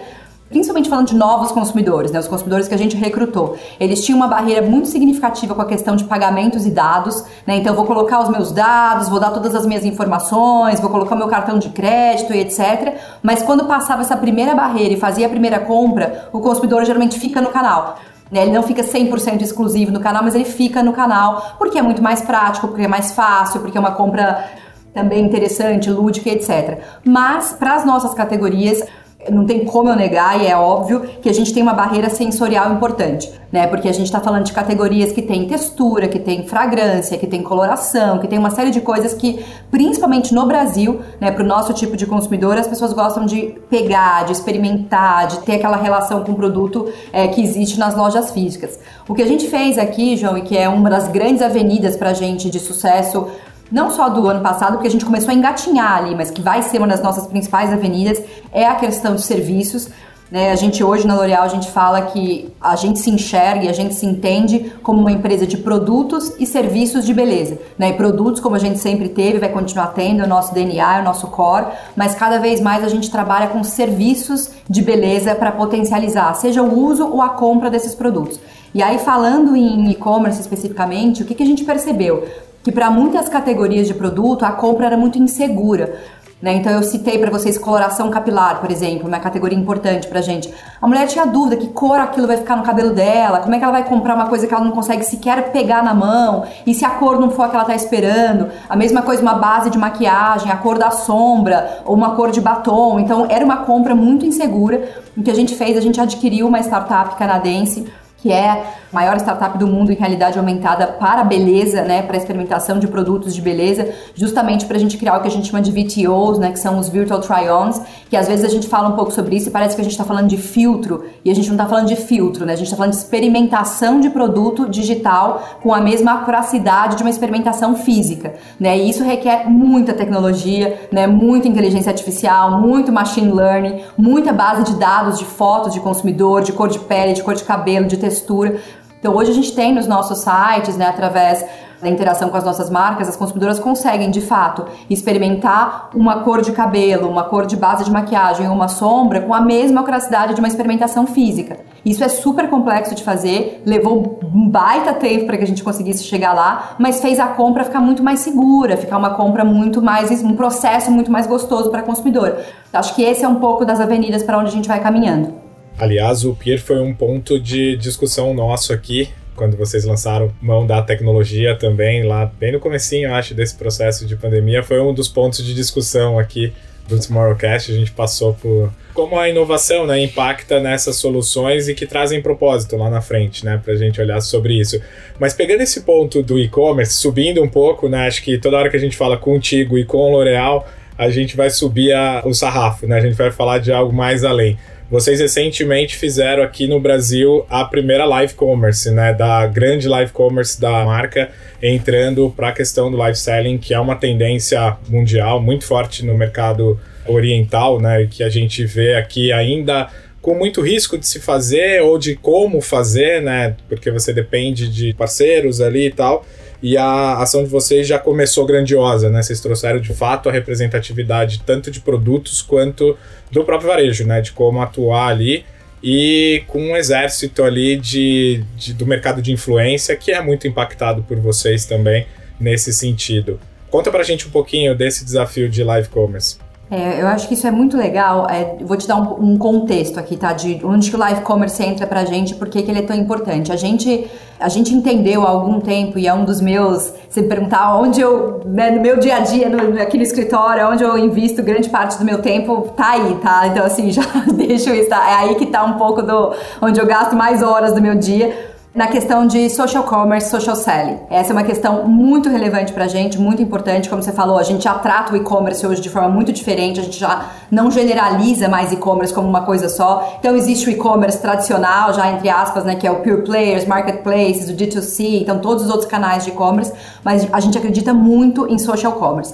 [0.52, 4.28] principalmente falando de novos consumidores, né, os consumidores que a gente recrutou, eles tinham uma
[4.28, 8.22] barreira muito significativa com a questão de pagamentos e dados, né, então eu vou colocar
[8.22, 12.34] os meus dados, vou dar todas as minhas informações, vou colocar meu cartão de crédito
[12.34, 12.96] e etc.
[13.24, 17.42] Mas quando passava essa primeira barreira e fazia a primeira compra, o consumidor geralmente fica
[17.42, 17.98] no canal.
[18.30, 21.82] Né, ele não fica 100% exclusivo no canal, mas ele fica no canal porque é
[21.82, 24.46] muito mais prático, porque é mais fácil, porque é uma compra
[24.94, 26.80] também interessante, lúdica, etc.
[27.04, 28.84] Mas para as nossas categorias,
[29.30, 32.74] não tem como eu negar, e é óbvio que a gente tem uma barreira sensorial
[32.74, 33.68] importante, né?
[33.68, 37.44] Porque a gente está falando de categorias que tem textura, que tem fragrância, que tem
[37.44, 41.74] coloração, que tem uma série de coisas que, principalmente no Brasil, né, para o nosso
[41.74, 46.32] tipo de consumidor, as pessoas gostam de pegar, de experimentar, de ter aquela relação com
[46.32, 48.80] o produto é, que existe nas lojas físicas.
[49.08, 52.10] O que a gente fez aqui, João, e que é uma das grandes avenidas para
[52.10, 53.28] a gente de sucesso
[53.72, 56.62] não só do ano passado, porque a gente começou a engatinhar ali, mas que vai
[56.62, 59.90] ser uma das nossas principais avenidas, é a questão de serviços.
[60.30, 60.52] Né?
[60.52, 63.74] A gente hoje na L'Oréal a gente fala que a gente se enxerga e a
[63.74, 67.60] gente se entende como uma empresa de produtos e serviços de beleza.
[67.78, 67.90] Né?
[67.90, 71.02] E produtos, como a gente sempre teve, vai continuar tendo, é o nosso DNA, é
[71.02, 75.52] o nosso core, mas cada vez mais a gente trabalha com serviços de beleza para
[75.52, 78.40] potencializar, seja o uso ou a compra desses produtos.
[78.74, 82.26] E aí, falando em e-commerce especificamente, o que, que a gente percebeu?
[82.64, 86.00] Que para muitas categorias de produto a compra era muito insegura.
[86.42, 86.56] Né?
[86.56, 90.52] Então eu citei para vocês coloração capilar, por exemplo, uma categoria importante pra gente.
[90.82, 93.64] A mulher tinha dúvida que cor aquilo vai ficar no cabelo dela, como é que
[93.64, 96.84] ela vai comprar uma coisa que ela não consegue sequer pegar na mão, e se
[96.84, 98.50] a cor não for a que ela tá esperando.
[98.68, 102.42] A mesma coisa uma base de maquiagem, a cor da sombra ou uma cor de
[102.42, 103.00] batom.
[103.00, 104.90] Então era uma compra muito insegura.
[105.16, 107.86] O que a gente fez, a gente adquiriu uma startup canadense
[108.18, 112.88] que é maior startup do mundo em realidade aumentada para beleza, né, para experimentação de
[112.88, 116.40] produtos de beleza, justamente para a gente criar o que a gente chama de VTOs,
[116.40, 119.36] né, que são os Virtual Try-Ons, que às vezes a gente fala um pouco sobre
[119.36, 121.66] isso e parece que a gente está falando de filtro, e a gente não está
[121.68, 125.82] falando de filtro, né, a gente está falando de experimentação de produto digital com a
[125.82, 131.90] mesma acuracidade de uma experimentação física, né, e isso requer muita tecnologia, né, muita inteligência
[131.90, 136.80] artificial, muito machine learning, muita base de dados, de fotos de consumidor, de cor de
[136.80, 138.60] pele, de cor de cabelo, de textura.
[139.02, 141.44] Então hoje a gente tem nos nossos sites, né, através
[141.82, 146.52] da interação com as nossas marcas, as consumidoras conseguem de fato experimentar uma cor de
[146.52, 150.40] cabelo, uma cor de base de maquiagem ou uma sombra com a mesma acuracidade de
[150.40, 151.58] uma experimentação física.
[151.84, 156.04] Isso é super complexo de fazer, levou um baita tempo para que a gente conseguisse
[156.04, 160.12] chegar lá, mas fez a compra ficar muito mais segura, ficar uma compra muito mais,
[160.24, 162.46] um processo muito mais gostoso para a consumidora.
[162.72, 165.41] Acho que esse é um pouco das avenidas para onde a gente vai caminhando.
[165.78, 170.82] Aliás, o Pier foi um ponto de discussão nosso aqui, quando vocês lançaram mão da
[170.82, 175.44] tecnologia também, lá bem no comecinho, acho, desse processo de pandemia, foi um dos pontos
[175.44, 176.54] de discussão aqui
[176.88, 181.86] do Tomorrowcast, a gente passou por como a inovação né, impacta nessas soluções e que
[181.86, 184.82] trazem propósito lá na frente, né, para a gente olhar sobre isso.
[185.18, 188.76] Mas pegando esse ponto do e-commerce, subindo um pouco, né, acho que toda hora que
[188.76, 192.86] a gente fala contigo e com o L'Oréal, a gente vai subir a, o sarrafo,
[192.86, 194.58] né, a gente vai falar de algo mais além.
[194.92, 200.60] Vocês recentemente fizeram aqui no Brasil a primeira live commerce, né, da grande live commerce
[200.60, 201.32] da marca,
[201.64, 206.18] entrando para a questão do live selling, que é uma tendência mundial muito forte no
[206.18, 206.78] mercado
[207.08, 209.88] oriental, né, que a gente vê aqui ainda
[210.22, 214.94] com muito risco de se fazer ou de como fazer, né, porque você depende de
[214.94, 216.26] parceiros ali e tal.
[216.62, 219.24] E a ação de vocês já começou grandiosa, né?
[219.24, 222.96] Vocês trouxeram de fato a representatividade tanto de produtos quanto
[223.32, 224.22] do próprio varejo, né?
[224.22, 225.44] De como atuar ali
[225.84, 231.02] e com um exército ali de, de, do mercado de influência que é muito impactado
[231.04, 232.06] por vocês também
[232.40, 233.40] nesse sentido.
[233.70, 236.38] Conta pra gente um pouquinho desse desafio de live commerce.
[236.70, 238.30] É, eu acho que isso é muito legal.
[238.30, 240.32] É, vou te dar um, um, contexto aqui, tá?
[240.32, 243.52] De onde que o live commerce entra pra gente, por que ele é tão importante.
[243.52, 244.08] A gente,
[244.42, 248.02] a gente entendeu há algum tempo, e é um dos meus, se me perguntar onde
[248.02, 251.70] eu, né, no meu dia a dia, no, aqui no escritório, onde eu invisto grande
[251.70, 253.48] parte do meu tempo, tá aí, tá?
[253.48, 254.02] Então, assim, já
[254.34, 255.10] deixo isso, tá?
[255.10, 258.51] é aí que tá um pouco do, onde eu gasto mais horas do meu dia
[258.74, 260.98] na questão de social commerce, social selling.
[261.10, 263.90] Essa é uma questão muito relevante para a gente, muito importante.
[263.90, 266.84] Como você falou, a gente já trata o e-commerce hoje de forma muito diferente, a
[266.84, 270.16] gente já não generaliza mais e-commerce como uma coisa só.
[270.20, 274.50] Então, existe o e-commerce tradicional, já entre aspas, né, que é o pure players, marketplaces,
[274.50, 276.72] o D2C, então todos os outros canais de e-commerce,
[277.04, 279.34] mas a gente acredita muito em social commerce.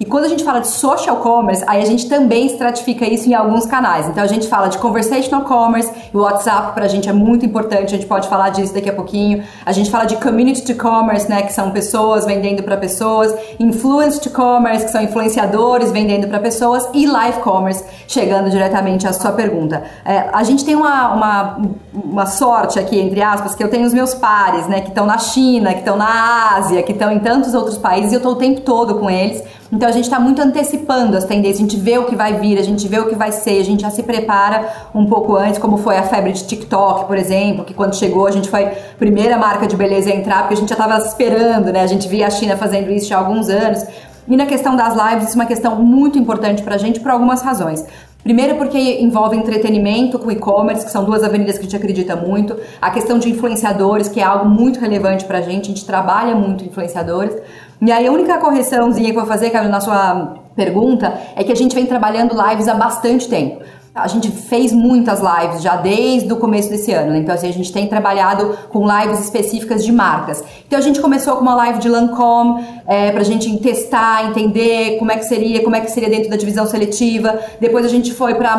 [0.00, 3.34] E quando a gente fala de social commerce, aí a gente também estratifica isso em
[3.34, 4.08] alguns canais.
[4.08, 7.84] Então a gente fala de conversational commerce, o WhatsApp para a gente é muito importante,
[7.84, 9.44] a gente pode falar disso daqui a pouquinho.
[9.66, 14.18] A gente fala de community to commerce, né, que são pessoas vendendo para pessoas, influence
[14.18, 19.32] to commerce, que são influenciadores vendendo para pessoas, e live commerce, chegando diretamente à sua
[19.32, 19.82] pergunta.
[20.02, 21.58] É, a gente tem uma, uma,
[21.92, 25.18] uma sorte aqui, entre aspas, que eu tenho os meus pares, né, que estão na
[25.18, 28.36] China, que estão na Ásia, que estão em tantos outros países, e eu estou o
[28.36, 31.96] tempo todo com eles então a gente está muito antecipando as tendências, a gente vê
[31.96, 34.02] o que vai vir, a gente vê o que vai ser, a gente já se
[34.02, 38.26] prepara um pouco antes, como foi a febre de TikTok, por exemplo, que quando chegou
[38.26, 40.98] a gente foi a primeira marca de beleza a entrar, porque a gente já estava
[40.98, 41.82] esperando, né?
[41.82, 43.84] A gente via a China fazendo isso já há alguns anos.
[44.26, 47.10] E na questão das lives, isso é uma questão muito importante para a gente por
[47.10, 47.84] algumas razões.
[48.22, 52.54] Primeiro porque envolve entretenimento com e-commerce, que são duas avenidas que a gente acredita muito.
[52.80, 56.34] A questão de influenciadores, que é algo muito relevante para a gente, a gente trabalha
[56.34, 57.34] muito influenciadores.
[57.80, 61.50] E aí a única correçãozinha que eu vou fazer, Carol, na sua pergunta, é que
[61.50, 63.64] a gente vem trabalhando lives há bastante tempo.
[64.02, 67.18] A gente fez muitas lives já desde o começo desse ano, né?
[67.18, 70.42] então assim, a gente tem trabalhado com lives específicas de marcas.
[70.66, 74.98] Então a gente começou com uma live de Lancôme é, para a gente testar, entender
[74.98, 77.38] como é que seria, como é que seria dentro da divisão seletiva.
[77.60, 78.56] Depois a gente foi para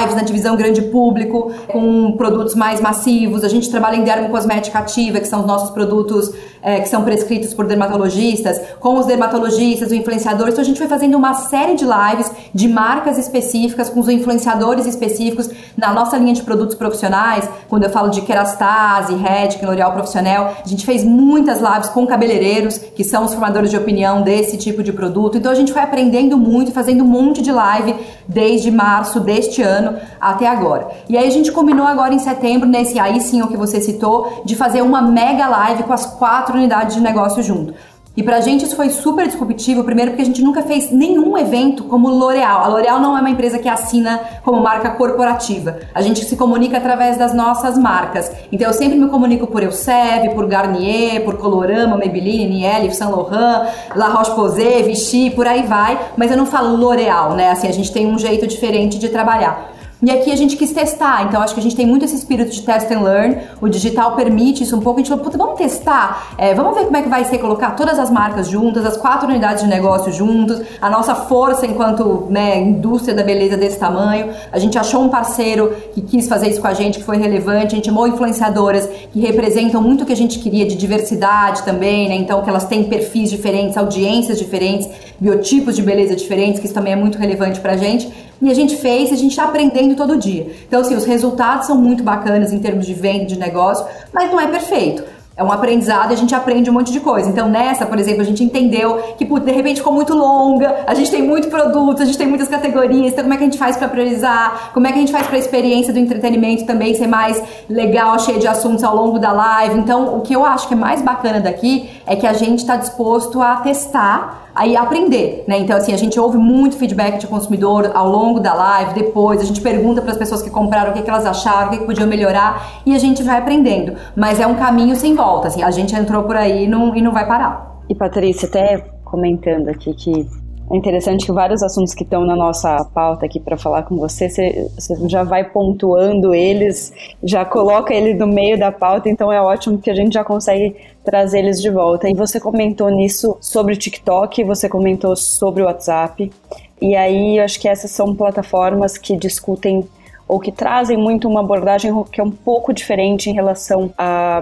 [0.00, 3.44] lives na divisão grande público com produtos mais massivos.
[3.44, 6.32] A gente trabalha em dermocosmética ativa, que são os nossos produtos
[6.64, 10.54] é, que são prescritos por dermatologistas, com os dermatologistas, os influenciadores.
[10.54, 14.64] Então a gente foi fazendo uma série de lives de marcas específicas com os influenciadores
[14.86, 20.54] específicos na nossa linha de produtos profissionais, quando eu falo de Kerastase, Red, L'Oréal Profissional,
[20.64, 24.82] a gente fez muitas lives com cabeleireiros, que são os formadores de opinião desse tipo
[24.82, 25.38] de produto.
[25.38, 27.94] Então a gente foi aprendendo muito, fazendo um monte de live
[28.26, 30.88] desde março deste ano até agora.
[31.08, 34.42] E aí a gente combinou agora em setembro, nesse aí sim o que você citou,
[34.44, 37.74] de fazer uma mega live com as quatro unidades de negócio junto.
[38.16, 41.82] E pra gente isso foi super disruptivo, primeiro porque a gente nunca fez nenhum evento
[41.84, 42.62] como L'Oréal.
[42.62, 45.78] A L'Oréal não é uma empresa que assina como marca corporativa.
[45.92, 48.30] A gente se comunica através das nossas marcas.
[48.52, 53.68] Então eu sempre me comunico por Elseve, por Garnier, por Colorama, Maybelline, Niel, Saint Laurent,
[53.96, 57.50] La Roche-Posay, Vichy, por aí vai, mas eu não falo L'Oréal, né?
[57.50, 59.74] Assim, a gente tem um jeito diferente de trabalhar.
[60.04, 62.50] E aqui a gente quis testar, então acho que a gente tem muito esse espírito
[62.50, 63.38] de test and learn.
[63.58, 65.00] O digital permite isso um pouco.
[65.00, 67.70] A gente falou, puta, vamos testar, é, vamos ver como é que vai ser colocar
[67.70, 72.60] todas as marcas juntas, as quatro unidades de negócio juntos, a nossa força enquanto né,
[72.60, 74.30] indústria da beleza desse tamanho.
[74.52, 77.68] A gente achou um parceiro que quis fazer isso com a gente, que foi relevante.
[77.68, 82.10] A gente chamou influenciadoras que representam muito o que a gente queria de diversidade também,
[82.10, 82.14] né?
[82.16, 84.86] Então, que elas têm perfis diferentes, audiências diferentes,
[85.20, 88.12] biotipos de beleza diferentes, que isso também é muito relevante pra gente.
[88.40, 90.50] E a gente fez, a gente está aprendendo todo dia.
[90.66, 94.40] Então, assim, os resultados são muito bacanas em termos de venda, de negócio, mas não
[94.40, 95.02] é perfeito.
[95.36, 97.28] É um aprendizado e a gente aprende um monte de coisa.
[97.28, 101.10] Então, nessa, por exemplo, a gente entendeu que, de repente, ficou muito longa, a gente
[101.10, 103.76] tem muito produto, a gente tem muitas categorias, então como é que a gente faz
[103.76, 104.70] para priorizar?
[104.72, 108.16] Como é que a gente faz para a experiência do entretenimento também ser mais legal,
[108.20, 109.76] cheia de assuntos ao longo da live?
[109.80, 112.76] Então, o que eu acho que é mais bacana daqui é que a gente está
[112.76, 115.58] disposto a testar aí aprender, né?
[115.58, 119.44] Então assim, a gente ouve muito feedback de consumidor ao longo da live, depois a
[119.44, 121.84] gente pergunta para as pessoas que compraram o que, que elas acharam, o que, que
[121.84, 123.94] podiam melhorar e a gente vai aprendendo.
[124.14, 127.02] Mas é um caminho sem volta, assim, a gente entrou por aí e não, e
[127.02, 127.80] não vai parar.
[127.88, 132.84] E Patrícia, até comentando aqui que é interessante que vários assuntos que estão na nossa
[132.94, 134.68] pauta aqui para falar com você, você,
[135.08, 139.90] já vai pontuando eles, já coloca ele no meio da pauta, então é ótimo que
[139.90, 140.74] a gente já consegue
[141.04, 142.08] trazer eles de volta.
[142.08, 146.32] E você comentou nisso sobre o TikTok, você comentou sobre o WhatsApp,
[146.80, 149.86] e aí eu acho que essas são plataformas que discutem
[150.26, 154.40] ou que trazem muito uma abordagem que é um pouco diferente em relação a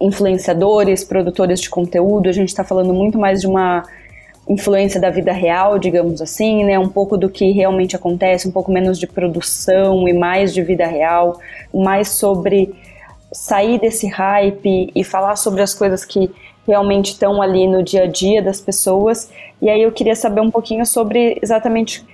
[0.00, 2.28] influenciadores, produtores de conteúdo.
[2.28, 3.82] A gente está falando muito mais de uma
[4.48, 6.78] influência da vida real, digamos assim, né?
[6.78, 10.86] Um pouco do que realmente acontece, um pouco menos de produção e mais de vida
[10.86, 11.38] real,
[11.72, 12.74] mais sobre
[13.32, 16.30] sair desse hype e falar sobre as coisas que
[16.66, 19.30] realmente estão ali no dia a dia das pessoas.
[19.60, 22.04] E aí eu queria saber um pouquinho sobre exatamente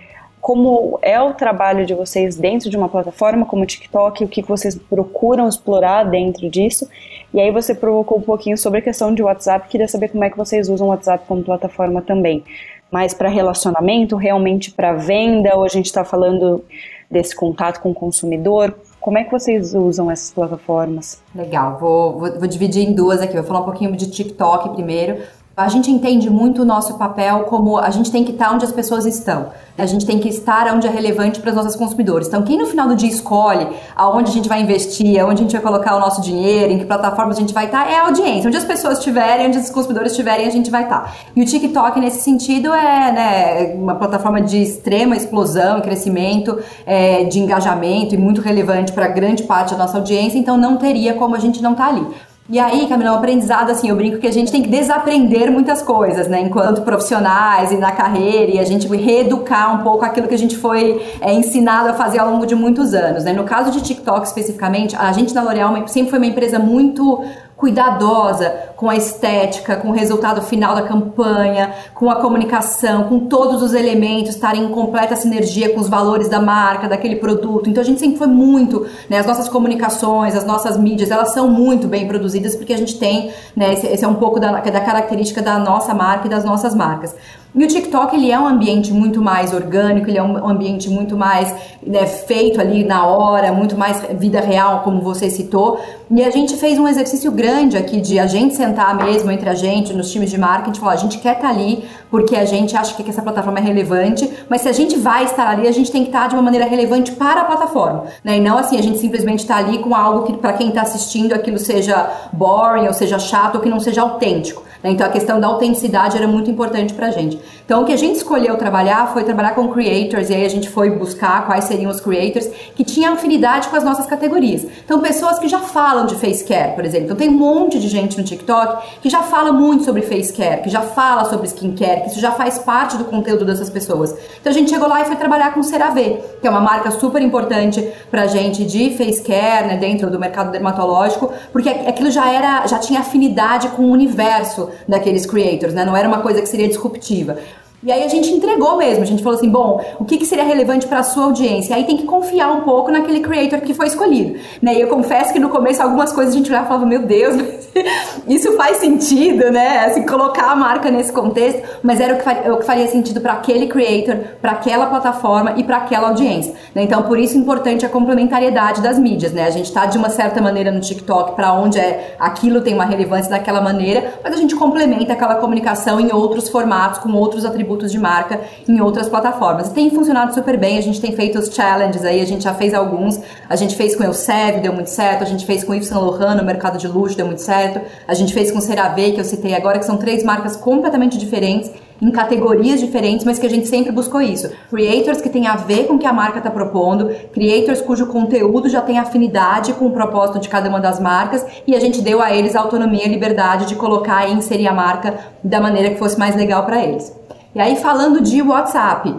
[0.41, 4.43] como é o trabalho de vocês dentro de uma plataforma como o TikTok, o que
[4.43, 6.89] vocês procuram explorar dentro disso.
[7.33, 10.31] E aí você provocou um pouquinho sobre a questão de WhatsApp, queria saber como é
[10.31, 12.43] que vocês usam o WhatsApp como plataforma também.
[12.91, 16.65] Mais para relacionamento, realmente para venda, ou a gente está falando
[17.11, 18.75] desse contato com o consumidor?
[19.01, 21.23] Como é que vocês usam essas plataformas?
[21.35, 23.35] Legal, vou, vou, vou dividir em duas aqui.
[23.35, 25.19] Vou falar um pouquinho de TikTok primeiro.
[25.59, 28.71] A gente entende muito o nosso papel como a gente tem que estar onde as
[28.71, 29.47] pessoas estão.
[29.77, 32.29] A gente tem que estar onde é relevante para os nossos consumidores.
[32.29, 33.67] Então, quem no final do dia escolhe
[33.97, 36.85] aonde a gente vai investir, aonde a gente vai colocar o nosso dinheiro, em que
[36.85, 38.47] plataformas a gente vai estar, é a audiência.
[38.47, 41.13] Onde as pessoas estiverem, onde os consumidores estiverem, a gente vai estar.
[41.35, 47.41] E o TikTok, nesse sentido, é né, uma plataforma de extrema explosão, crescimento, é, de
[47.41, 50.39] engajamento e muito relevante para grande parte da nossa audiência.
[50.39, 52.07] Então, não teria como a gente não estar ali.
[52.51, 55.53] E aí, Camila, é um aprendizado, assim, eu brinco que a gente tem que desaprender
[55.53, 60.27] muitas coisas, né, enquanto profissionais e na carreira, e a gente reeducar um pouco aquilo
[60.27, 63.35] que a gente foi é, ensinado a fazer ao longo de muitos anos, né.
[63.35, 67.23] No caso de TikTok, especificamente, a gente na L'Oréal sempre foi uma empresa muito
[67.59, 73.61] cuidadosa com a estética, com o resultado final da campanha, com a comunicação, com todos
[73.61, 77.69] os elementos estarem em completa sinergia com os valores da marca, daquele produto.
[77.69, 81.51] Então a gente sempre foi muito, né, as nossas comunicações, as nossas mídias, elas são
[81.51, 84.81] muito bem produzidas porque a gente tem, né, esse, esse é um pouco da, da
[84.81, 87.17] característica da nossa marca e das nossas marcas.
[87.55, 91.17] E o TikTok ele é um ambiente muito mais orgânico, ele é um ambiente muito
[91.17, 95.81] mais né, feito ali na hora, muito mais vida real, como você citou.
[96.11, 99.55] E a gente fez um exercício grande aqui de a gente sentar mesmo entre a
[99.55, 102.77] gente, nos times de marketing, falar, a gente quer estar tá ali porque a gente
[102.77, 105.91] acha que essa plataforma é relevante, mas se a gente vai estar ali, a gente
[105.91, 108.37] tem que estar de uma maneira relevante para a plataforma, né?
[108.37, 111.33] E não assim, a gente simplesmente está ali com algo que para quem está assistindo
[111.33, 114.69] aquilo seja boring ou seja chato ou que não seja autêntico.
[114.83, 114.91] Né?
[114.91, 117.39] Então a questão da autenticidade era muito importante para a gente.
[117.69, 120.71] Então, o que a gente escolheu trabalhar foi trabalhar com creators, e aí a gente
[120.71, 124.65] foi buscar quais seriam os creators que tinham afinidade com as nossas categorias.
[124.83, 127.05] Então, pessoas que já falam de face care, por exemplo.
[127.05, 130.63] Então, tem um monte de gente no TikTok que já fala muito sobre face care,
[130.63, 134.17] que já fala sobre skincare, que isso já faz parte do conteúdo dessas pessoas.
[134.41, 137.21] Então, a gente chegou lá e foi trabalhar com CeraVe, que é uma marca super
[137.21, 142.67] importante pra gente de face care, né, dentro do mercado dermatológico, porque aquilo já era,
[142.67, 145.85] já tinha afinidade com o universo daqueles creators, né?
[145.85, 147.39] Não era uma coisa que seria disruptiva.
[147.81, 150.43] E aí a gente entregou mesmo, a gente falou assim, bom, o que, que seria
[150.43, 151.77] relevante para a sua audiência?
[151.77, 154.37] Aí tem que confiar um pouco naquele creator que foi escolhido.
[154.61, 154.75] Né?
[154.75, 157.37] E eu confesso que no começo algumas coisas a gente olhava e falava, meu Deus,
[158.27, 159.85] isso faz sentido, né?
[159.87, 163.21] Assim, colocar a marca nesse contexto, mas era o que faria, o que faria sentido
[163.21, 166.55] para aquele creator, para aquela plataforma e para aquela audiência.
[166.75, 166.83] Né?
[166.83, 169.45] Então, por isso é importante a complementariedade das mídias, né?
[169.45, 172.85] A gente está de uma certa maneira no TikTok para onde é aquilo tem uma
[172.85, 177.68] relevância daquela maneira, mas a gente complementa aquela comunicação em outros formatos, com outros atributos
[177.69, 179.69] atributos de marca em outras plataformas.
[179.69, 182.55] E tem funcionado super bem, a gente tem feito os challenges aí, a gente já
[182.55, 185.89] fez alguns, a gente fez com Elsev, deu muito certo, a gente fez com Yves
[185.89, 189.21] Saint Laurent no mercado de luxo, deu muito certo, a gente fez com CeraVe, que
[189.21, 193.51] eu citei agora, que são três marcas completamente diferentes, em categorias diferentes, mas que a
[193.51, 194.51] gente sempre buscou isso.
[194.71, 198.69] Creators que tem a ver com o que a marca está propondo, creators cujo conteúdo
[198.69, 202.23] já tem afinidade com o propósito de cada uma das marcas e a gente deu
[202.23, 205.99] a eles a autonomia e liberdade de colocar e inserir a marca da maneira que
[205.99, 207.13] fosse mais legal para eles.
[207.55, 209.15] E aí, falando de WhatsApp,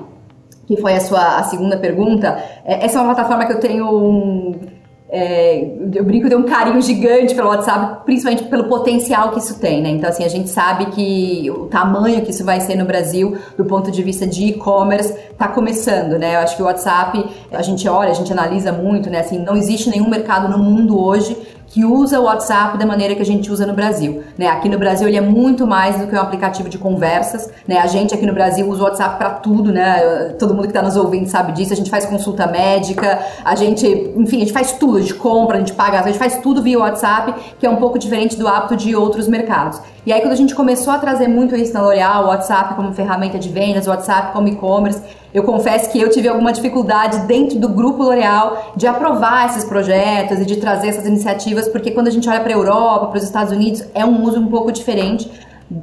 [0.67, 3.89] que foi a sua a segunda pergunta, é, essa é uma plataforma que eu tenho
[3.89, 4.79] um.
[5.11, 9.81] É, eu brinco de um carinho gigante pelo WhatsApp, principalmente pelo potencial que isso tem,
[9.81, 9.89] né?
[9.89, 13.65] Então, assim, a gente sabe que o tamanho que isso vai ser no Brasil, do
[13.65, 16.35] ponto de vista de e-commerce, está começando, né?
[16.35, 19.21] Eu acho que o WhatsApp, a gente olha, a gente analisa muito, né?
[19.21, 21.35] Assim, não existe nenhum mercado no mundo hoje
[21.69, 24.23] que usa o WhatsApp da maneira que a gente usa no Brasil.
[24.37, 24.47] Né?
[24.47, 27.49] Aqui no Brasil ele é muito mais do que um aplicativo de conversas.
[27.67, 27.77] Né?
[27.77, 30.33] A gente aqui no Brasil usa o WhatsApp para tudo, né?
[30.39, 31.71] Todo mundo que está nos ouvindo sabe disso.
[31.71, 35.57] A gente faz consulta médica, a gente, enfim, a gente faz tudo, a gente compra,
[35.57, 38.47] a gente paga, a gente faz tudo via WhatsApp, que é um pouco diferente do
[38.47, 39.79] hábito de outros mercados.
[40.05, 42.93] E aí quando a gente começou a trazer muito isso na L'Oréal, o WhatsApp como
[42.93, 45.01] ferramenta de vendas, o WhatsApp como e-commerce,
[45.33, 50.39] eu confesso que eu tive alguma dificuldade dentro do grupo L'Oréal de aprovar esses projetos
[50.39, 53.23] e de trazer essas iniciativas, porque quando a gente olha para a Europa, para os
[53.23, 55.29] Estados Unidos, é um uso um pouco diferente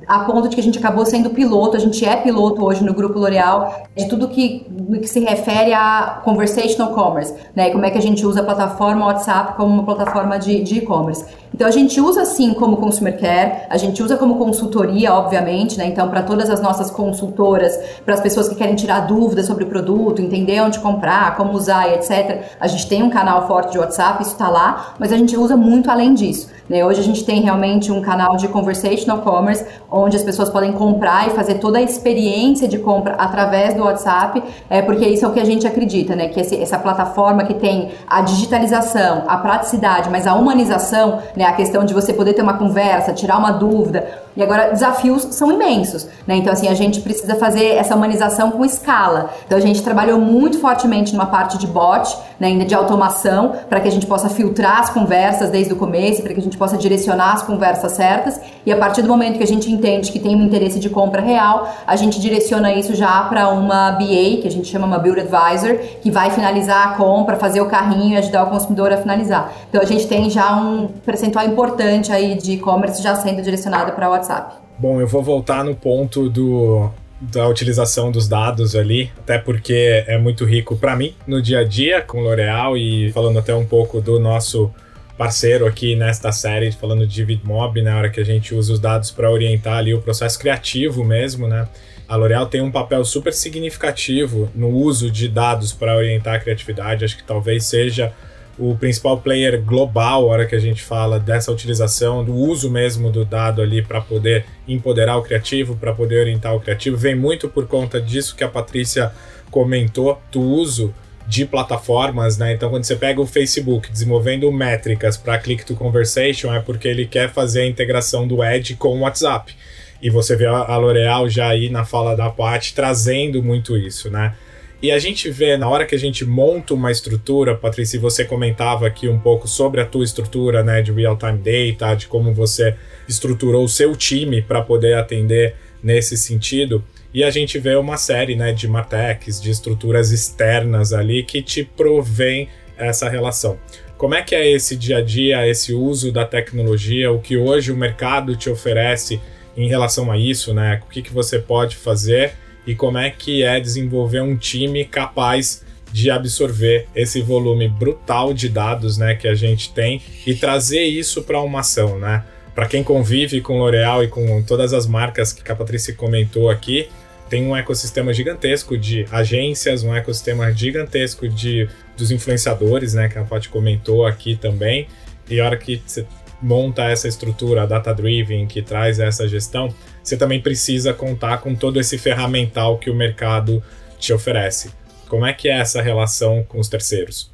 [0.06, 2.92] a ponto de que a gente acabou sendo piloto, a gente é piloto hoje no
[2.92, 4.66] Grupo L'Oréal, de tudo que,
[5.00, 7.70] que se refere a conversational commerce, né?
[7.70, 11.24] Como é que a gente usa a plataforma WhatsApp como uma plataforma de e-commerce.
[11.54, 15.86] Então a gente usa sim como consumer care, a gente usa como consultoria, obviamente, né?
[15.86, 19.66] Então para todas as nossas consultoras, para as pessoas que querem tirar dúvidas sobre o
[19.68, 22.42] produto, entender onde comprar, como usar etc.
[22.60, 25.56] A gente tem um canal forte de WhatsApp, isso está lá, mas a gente usa
[25.56, 26.48] muito além disso.
[26.68, 26.84] Né?
[26.84, 31.28] Hoje a gente tem realmente um canal de conversational commerce, onde as pessoas podem comprar
[31.28, 35.32] e fazer toda a experiência de compra através do WhatsApp, é, porque isso é o
[35.32, 36.28] que a gente acredita, né?
[36.28, 41.44] Que esse, essa plataforma que tem a digitalização, a praticidade, mas a humanização, né?
[41.44, 45.50] A questão de você poder ter uma conversa, tirar uma dúvida, e agora, desafios são
[45.50, 46.36] imensos, né?
[46.36, 49.30] Então, assim, a gente precisa fazer essa humanização com escala.
[49.46, 53.88] Então, a gente trabalhou muito fortemente numa parte de bot, né, de automação, para que
[53.88, 57.32] a gente possa filtrar as conversas desde o começo, para que a gente possa direcionar
[57.32, 58.38] as conversas certas.
[58.66, 61.22] E a partir do momento que a gente entende que tem um interesse de compra
[61.22, 65.20] real, a gente direciona isso já para uma BA, que a gente chama uma Build
[65.20, 69.50] Advisor, que vai finalizar a compra, fazer o carrinho e ajudar o consumidor a finalizar.
[69.70, 74.08] Então, a gente tem já um percentual importante aí de e-commerce já sendo direcionado para
[74.08, 74.25] o WhatsApp.
[74.26, 74.56] WhatsApp.
[74.78, 80.18] Bom, eu vou voltar no ponto do da utilização dos dados ali, até porque é
[80.18, 84.02] muito rico para mim no dia a dia com L'Oréal e falando até um pouco
[84.02, 84.70] do nosso
[85.16, 88.78] parceiro aqui nesta série, falando de VidMob, na né, hora que a gente usa os
[88.78, 91.66] dados para orientar ali o processo criativo mesmo, né?
[92.06, 97.02] A L'Oréal tem um papel super significativo no uso de dados para orientar a criatividade,
[97.02, 98.12] acho que talvez seja
[98.58, 103.10] o principal player global, a hora que a gente fala dessa utilização, do uso mesmo
[103.10, 107.48] do dado ali para poder empoderar o criativo, para poder orientar o criativo, vem muito
[107.48, 109.12] por conta disso que a Patrícia
[109.50, 110.94] comentou, do uso
[111.26, 112.52] de plataformas, né?
[112.52, 117.04] Então, quando você pega o Facebook desenvolvendo métricas para click to conversation, é porque ele
[117.04, 119.54] quer fazer a integração do Edge com o WhatsApp.
[120.00, 124.34] E você vê a L'Oréal já aí na fala da Pat trazendo muito isso, né?
[124.82, 128.86] E a gente vê, na hora que a gente monta uma estrutura, Patrícia, você comentava
[128.86, 132.76] aqui um pouco sobre a tua estrutura né, de real-time data, de como você
[133.08, 136.84] estruturou o seu time para poder atender nesse sentido.
[137.12, 141.64] E a gente vê uma série né, de Martex, de estruturas externas ali que te
[141.64, 143.58] provém essa relação.
[143.96, 147.72] Como é que é esse dia a dia, esse uso da tecnologia, o que hoje
[147.72, 149.18] o mercado te oferece
[149.56, 150.82] em relação a isso, né?
[150.86, 152.34] O que, que você pode fazer
[152.66, 158.48] e como é que é desenvolver um time capaz de absorver esse volume brutal de
[158.48, 162.24] dados, né, que a gente tem e trazer isso para uma ação, né?
[162.54, 166.88] Para quem convive com L'Oréal e com todas as marcas que a Patrícia comentou aqui,
[167.28, 173.24] tem um ecossistema gigantesco de agências, um ecossistema gigantesco de dos influenciadores, né, que a
[173.24, 174.86] Paty comentou aqui também.
[175.28, 176.06] E a hora que você
[176.42, 179.74] monta essa estrutura data-driven que traz essa gestão,
[180.08, 183.62] você também precisa contar com todo esse ferramental que o mercado
[183.98, 184.70] te oferece.
[185.08, 187.30] Como é que é essa relação com os terceiros?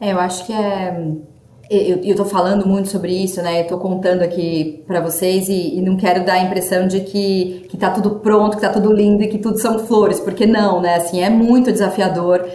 [0.00, 0.94] É, eu acho que é
[1.74, 3.62] eu, tô falando muito sobre isso, né?
[3.62, 7.78] Tô contando aqui para vocês e, e, não quero dar a impressão de que, que
[7.78, 10.96] tá tudo pronto, que tá tudo lindo e que tudo são flores, porque não, né?
[10.96, 12.46] Assim, é muito desafiador.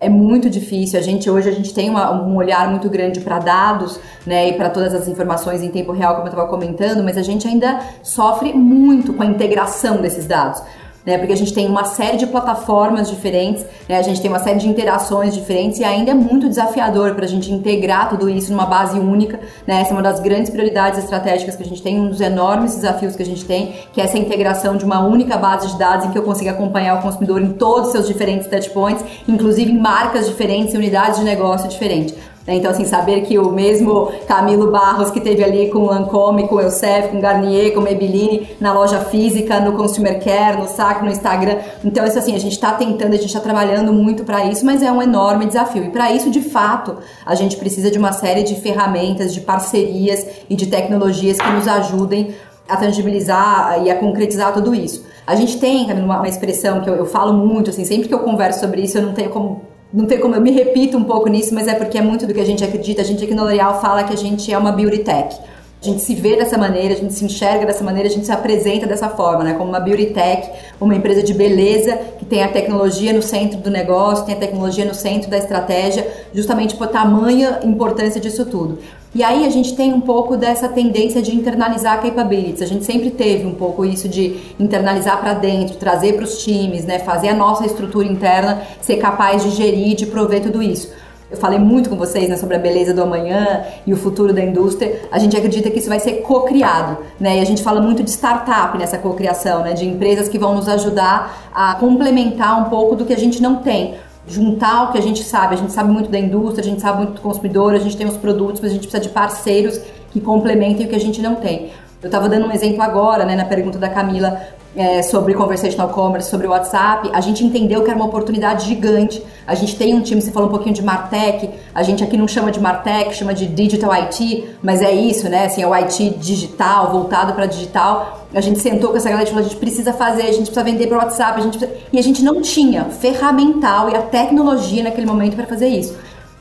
[0.00, 0.98] É muito difícil.
[0.98, 4.52] A gente hoje a gente tem uma, um olhar muito grande para dados, né, e
[4.54, 7.80] para todas as informações em tempo real, como eu estava comentando, mas a gente ainda
[8.02, 10.62] sofre muito com a integração desses dados
[11.10, 11.18] né?
[11.18, 13.98] Porque a gente tem uma série de plataformas diferentes, né?
[13.98, 17.28] A gente tem uma série de interações diferentes e ainda é muito desafiador para a
[17.28, 19.80] gente integrar tudo isso numa base única, né?
[19.80, 23.16] Essa é uma das grandes prioridades estratégicas que a gente tem, um dos enormes desafios
[23.16, 26.10] que a gente tem, que é essa integração de uma única base de dados em
[26.10, 30.26] que eu consiga acompanhar o consumidor em todos os seus diferentes touchpoints, inclusive em marcas
[30.26, 32.14] diferentes e unidades de negócio diferentes.
[32.50, 32.56] Né?
[32.56, 37.08] Então, assim, saber que o mesmo Camilo Barros que teve ali com Lancome, com Elsef,
[37.08, 41.58] com Garnier, com Maybelline, na loja física, no Consumer Care, no SAC, no Instagram.
[41.84, 44.82] Então, isso assim, a gente está tentando, a gente está trabalhando muito para isso, mas
[44.82, 45.84] é um enorme desafio.
[45.84, 50.26] E para isso, de fato, a gente precisa de uma série de ferramentas, de parcerias
[50.50, 52.34] e de tecnologias que nos ajudem
[52.68, 55.06] a tangibilizar e a concretizar tudo isso.
[55.24, 58.18] A gente tem uma, uma expressão que eu, eu, falo muito, assim, sempre que eu
[58.18, 61.28] converso sobre isso, eu não tenho como não tem como eu me repito um pouco
[61.28, 63.02] nisso, mas é porque é muito do que a gente acredita.
[63.02, 65.36] A gente aqui no L'Oréal fala que a gente é uma beauty tech.
[65.82, 68.32] A gente se vê dessa maneira, a gente se enxerga dessa maneira, a gente se
[68.32, 69.54] apresenta dessa forma, né?
[69.54, 73.70] Como uma beauty tech, uma empresa de beleza que tem a tecnologia no centro do
[73.70, 78.78] negócio, tem a tecnologia no centro da estratégia, justamente por tamanha importância disso tudo.
[79.14, 82.62] E aí a gente tem um pouco dessa tendência de internalizar capabilities.
[82.62, 86.84] A gente sempre teve um pouco isso de internalizar para dentro, trazer para os times,
[86.84, 87.00] né?
[87.00, 90.92] Fazer a nossa estrutura interna ser capaz de gerir, de prover tudo isso
[91.30, 94.42] eu falei muito com vocês né, sobre a beleza do amanhã e o futuro da
[94.42, 97.38] indústria, a gente acredita que isso vai ser co-criado, né?
[97.38, 99.72] E a gente fala muito de startup nessa co-criação, né?
[99.72, 103.56] De empresas que vão nos ajudar a complementar um pouco do que a gente não
[103.56, 103.94] tem.
[104.26, 106.98] Juntar o que a gente sabe, a gente sabe muito da indústria, a gente sabe
[106.98, 110.20] muito do consumidor, a gente tem os produtos, mas a gente precisa de parceiros que
[110.20, 111.70] complementem o que a gente não tem.
[112.02, 114.40] Eu estava dando um exemplo agora, né, na pergunta da Camila,
[114.76, 119.22] é, sobre conversational commerce, sobre WhatsApp, a gente entendeu que era uma oportunidade gigante.
[119.46, 122.28] A gente tem um time, você falou um pouquinho de Martech, a gente aqui não
[122.28, 125.46] chama de Martech, chama de Digital IT, mas é isso, né?
[125.46, 128.26] Assim, é o IT digital, voltado para digital.
[128.32, 130.62] A gente sentou com essa galera e falou: a gente precisa fazer, a gente precisa
[130.62, 131.80] vender para WhatsApp, a gente precisa...
[131.92, 135.96] e a gente não tinha ferramental e a tecnologia naquele momento para fazer isso.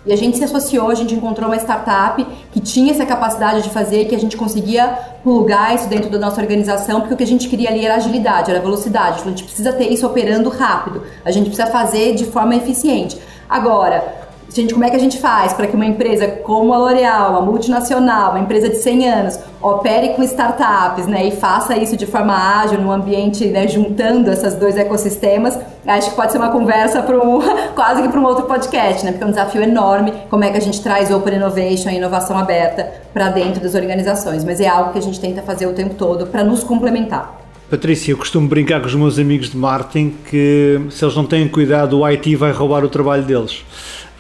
[0.06, 3.70] E a gente se associou, a gente encontrou uma startup que tinha essa capacidade de
[3.70, 7.28] fazer, que a gente conseguia plugar isso dentro da nossa organização, porque o que a
[7.28, 9.22] gente queria ali era agilidade, era velocidade.
[9.22, 13.20] A gente precisa ter isso operando rápido, a gente precisa fazer de forma eficiente.
[13.50, 14.18] Agora,
[14.52, 17.41] Gente, como é que a gente faz para que uma empresa como a L'Oréal, uma
[17.41, 22.34] multinacional, uma empresa de 100 anos, opere com startups, né, e faça isso de forma
[22.34, 25.58] ágil, num ambiente, né, juntando esses dois ecossistemas?
[25.86, 27.39] Acho que pode ser uma conversa para um,
[27.76, 30.58] quase que para um outro podcast, né, porque é um desafio enorme como é que
[30.58, 34.97] a gente traz open innovation inovação aberta para dentro das organizações, mas é algo que
[34.97, 37.39] a gente tenta fazer o tempo todo para nos complementar.
[37.70, 41.47] Patrícia, eu costumo brincar com os meus amigos de marketing que se eles não têm
[41.47, 43.64] cuidado, o IT vai roubar o trabalho deles.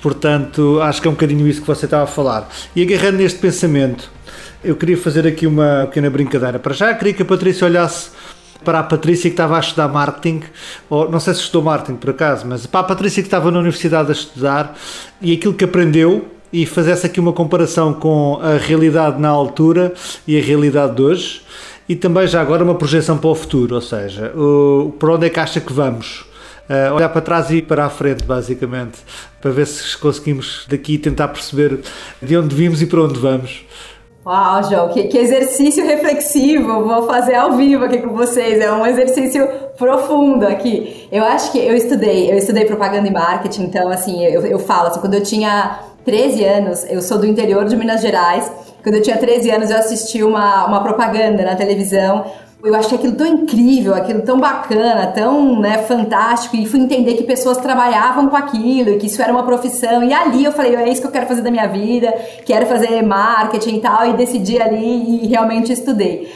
[0.01, 2.49] Portanto, acho que é um bocadinho isso que você estava a falar.
[2.75, 4.09] E agarrando neste pensamento,
[4.63, 6.59] eu queria fazer aqui uma pequena brincadeira.
[6.59, 8.11] Para já, queria que a Patrícia olhasse
[8.63, 10.41] para a Patrícia que estava a estudar marketing,
[10.89, 13.59] ou não sei se estudou marketing por acaso, mas para a Patrícia que estava na
[13.59, 14.77] universidade a estudar
[15.21, 19.93] e aquilo que aprendeu e fizesse aqui uma comparação com a realidade na altura
[20.27, 21.41] e a realidade de hoje
[21.87, 25.29] e também já agora uma projeção para o futuro, ou seja, o, para onde é
[25.29, 26.25] que acha que vamos?
[26.69, 28.99] Uh, olhar para trás e para a frente, basicamente,
[29.41, 31.79] para ver se conseguimos daqui tentar perceber
[32.21, 33.65] de onde vimos e para onde vamos.
[34.25, 36.83] Uau, João, que, que, exercício reflexivo!
[36.83, 38.59] Vou fazer ao vivo aqui com vocês.
[38.59, 39.47] É um exercício
[39.77, 41.07] profundo aqui.
[41.11, 44.89] Eu acho que eu estudei, eu estudei propaganda e marketing, então assim, eu, eu falo
[44.89, 48.51] assim, quando eu tinha 13 anos, eu sou do interior de Minas Gerais.
[48.83, 52.25] Quando eu tinha 13 anos, eu assisti uma, uma propaganda na televisão
[52.63, 57.23] eu achei aquilo tão incrível, aquilo tão bacana, tão né, fantástico, e fui entender que
[57.23, 60.89] pessoas trabalhavam com aquilo, e que isso era uma profissão, e ali eu falei, é
[60.89, 62.13] isso que eu quero fazer da minha vida,
[62.45, 66.29] quero fazer marketing e tal, e decidi ali e realmente estudei.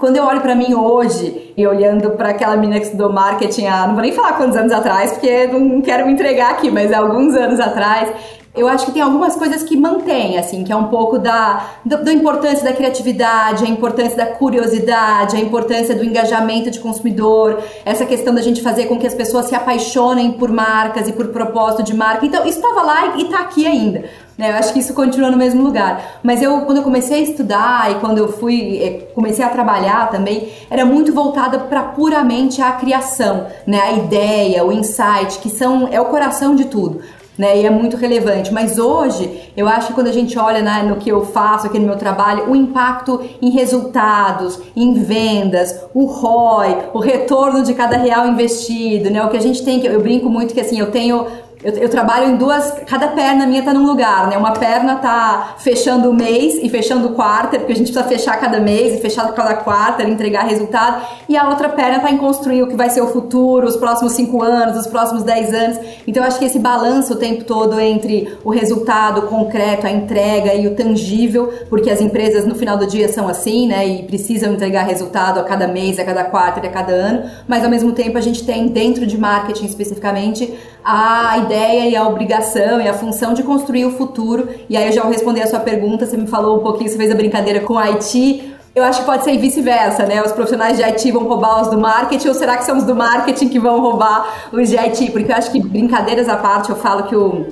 [0.00, 3.86] Quando eu olho para mim hoje e olhando para aquela menina que estudou marketing há,
[3.86, 6.98] não vou nem falar quantos anos atrás, porque não quero me entregar aqui, mas há
[6.98, 8.10] alguns anos atrás,
[8.56, 11.98] eu acho que tem algumas coisas que mantém, assim, que é um pouco da, da,
[11.98, 18.06] da, importância da criatividade, a importância da curiosidade, a importância do engajamento de consumidor, essa
[18.06, 21.82] questão da gente fazer com que as pessoas se apaixonem por marcas e por propósito
[21.82, 22.24] de marca.
[22.24, 24.04] Então, isso estava lá e está aqui ainda.
[24.40, 24.52] Né?
[24.52, 26.18] Eu acho que isso continua no mesmo lugar.
[26.22, 30.10] Mas eu, quando eu comecei a estudar e quando eu fui, eh, comecei a trabalhar
[30.10, 33.78] também, era muito voltada para puramente a criação, né?
[33.78, 37.02] A ideia, o insight, que são é o coração de tudo.
[37.38, 38.52] Né, e é muito relevante.
[38.52, 41.78] Mas hoje, eu acho que quando a gente olha né, no que eu faço aqui
[41.78, 47.96] no meu trabalho, o impacto em resultados, em vendas, o ROI, o retorno de cada
[47.96, 49.86] real investido, né, o que a gente tem que.
[49.86, 51.26] Eu brinco muito que assim, eu tenho
[51.62, 54.38] eu, eu, trabalho em duas, cada perna minha tá num lugar, né?
[54.38, 58.40] Uma perna tá fechando o mês e fechando o quarter, porque a gente precisa fechar
[58.40, 61.06] cada mês e fechar cada quarter, entregar resultado.
[61.28, 64.12] E a outra perna tá em construir o que vai ser o futuro, os próximos
[64.12, 65.78] cinco anos, os próximos dez anos.
[66.06, 70.54] Então eu acho que esse balanço o tempo todo entre o resultado concreto, a entrega
[70.54, 73.86] e o tangível, porque as empresas no final do dia são assim, né?
[73.86, 77.30] E precisam entregar resultado a cada mês, a cada quarter, a cada ano.
[77.46, 82.06] Mas ao mesmo tempo a gente tem dentro de marketing especificamente a ideia e a
[82.06, 84.48] obrigação e a função de construir o futuro.
[84.68, 86.96] E aí eu já vou responder a sua pergunta, você me falou um pouquinho, você
[86.96, 88.54] fez a brincadeira com o Haiti.
[88.74, 90.22] Eu acho que pode ser vice-versa, né?
[90.22, 92.94] Os profissionais de IT vão roubar os do marketing, ou será que são os do
[92.94, 95.10] marketing que vão roubar os de IT?
[95.10, 97.46] Porque eu acho que, brincadeiras à parte, eu falo que o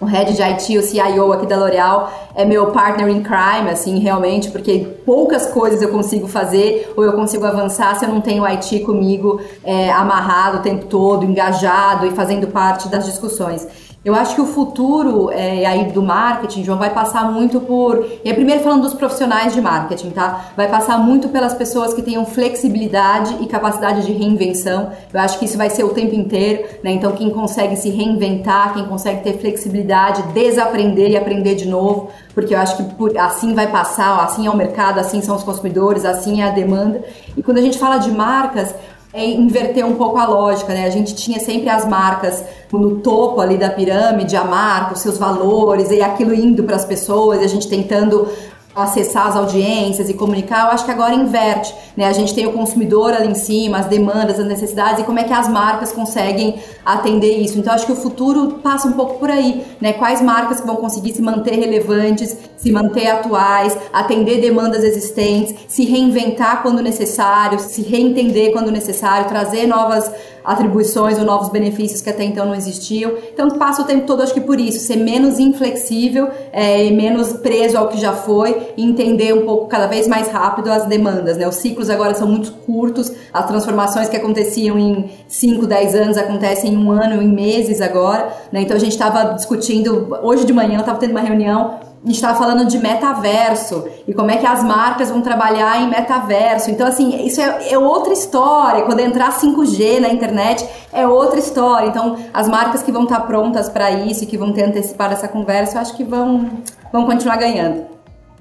[0.00, 3.98] o head de IT, o CIO aqui da L'Oréal, é meu partner in crime, assim,
[3.98, 8.42] realmente, porque poucas coisas eu consigo fazer ou eu consigo avançar se eu não tenho
[8.42, 13.89] o IT comigo é, amarrado o tempo todo, engajado e fazendo parte das discussões.
[14.02, 18.06] Eu acho que o futuro é, aí do marketing, João, vai passar muito por.
[18.24, 20.46] E é primeiro falando dos profissionais de marketing, tá?
[20.56, 24.90] Vai passar muito pelas pessoas que tenham flexibilidade e capacidade de reinvenção.
[25.12, 26.92] Eu acho que isso vai ser o tempo inteiro, né?
[26.92, 32.54] Então, quem consegue se reinventar, quem consegue ter flexibilidade, desaprender e aprender de novo, porque
[32.54, 36.06] eu acho que por, assim vai passar, assim é o mercado, assim são os consumidores,
[36.06, 37.04] assim é a demanda.
[37.36, 38.74] E quando a gente fala de marcas,
[39.12, 40.86] é inverter um pouco a lógica, né?
[40.86, 45.18] A gente tinha sempre as marcas no topo ali da pirâmide, a marca, os seus
[45.18, 48.28] valores, e aquilo indo para as pessoas, e a gente tentando
[48.74, 52.06] acessar as audiências e comunicar, eu acho que agora inverte, né?
[52.06, 55.24] A gente tem o consumidor ali em cima, as demandas, as necessidades e como é
[55.24, 56.54] que as marcas conseguem
[56.84, 57.58] atender isso.
[57.58, 59.92] Então acho que o futuro passa um pouco por aí, né?
[59.94, 65.84] Quais marcas que vão conseguir se manter relevantes, se manter atuais, atender demandas existentes, se
[65.84, 70.10] reinventar quando necessário, se reentender quando necessário, trazer novas
[70.44, 73.12] atribuições ou novos benefícios que até então não existiam.
[73.32, 77.32] Então passa o tempo todo, acho que por isso, ser menos inflexível é, e menos
[77.34, 81.36] preso ao que já foi entender um pouco cada vez mais rápido as demandas.
[81.36, 81.46] Né?
[81.46, 86.74] Os ciclos agora são muito curtos, as transformações que aconteciam em 5, 10 anos acontecem
[86.74, 88.32] em um ano, em meses agora.
[88.52, 88.62] Né?
[88.62, 92.16] Então a gente estava discutindo, hoje de manhã eu estava tendo uma reunião a gente
[92.16, 96.70] estava falando de metaverso e como é que as marcas vão trabalhar em metaverso.
[96.70, 98.84] Então, assim, isso é, é, outra história.
[98.84, 101.88] Quando entrar 5G na internet, é outra história.
[101.88, 105.28] Então, as marcas que vão estar prontas para isso e que vão ter antecipado essa
[105.28, 106.48] conversa, eu acho que vão,
[106.90, 107.89] vão continuar ganhando.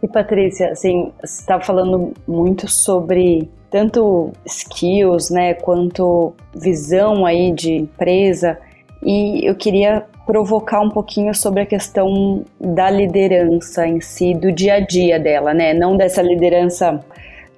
[0.01, 7.73] E, Patrícia, assim, você estava falando muito sobre tanto skills, né, quanto visão aí de
[7.73, 8.57] empresa.
[9.03, 14.75] E eu queria provocar um pouquinho sobre a questão da liderança em si, do dia
[14.75, 15.73] a dia dela, né?
[15.73, 17.03] Não dessa liderança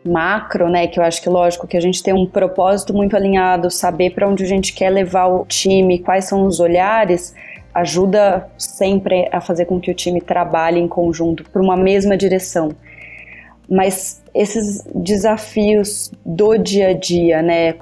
[0.05, 0.87] macro, né?
[0.87, 4.27] Que eu acho que lógico que a gente tem um propósito muito alinhado, saber para
[4.27, 7.35] onde a gente quer levar o time, quais são os olhares,
[7.73, 12.71] ajuda sempre a fazer com que o time trabalhe em conjunto para uma mesma direção.
[13.69, 17.75] Mas esses desafios do dia a dia, né?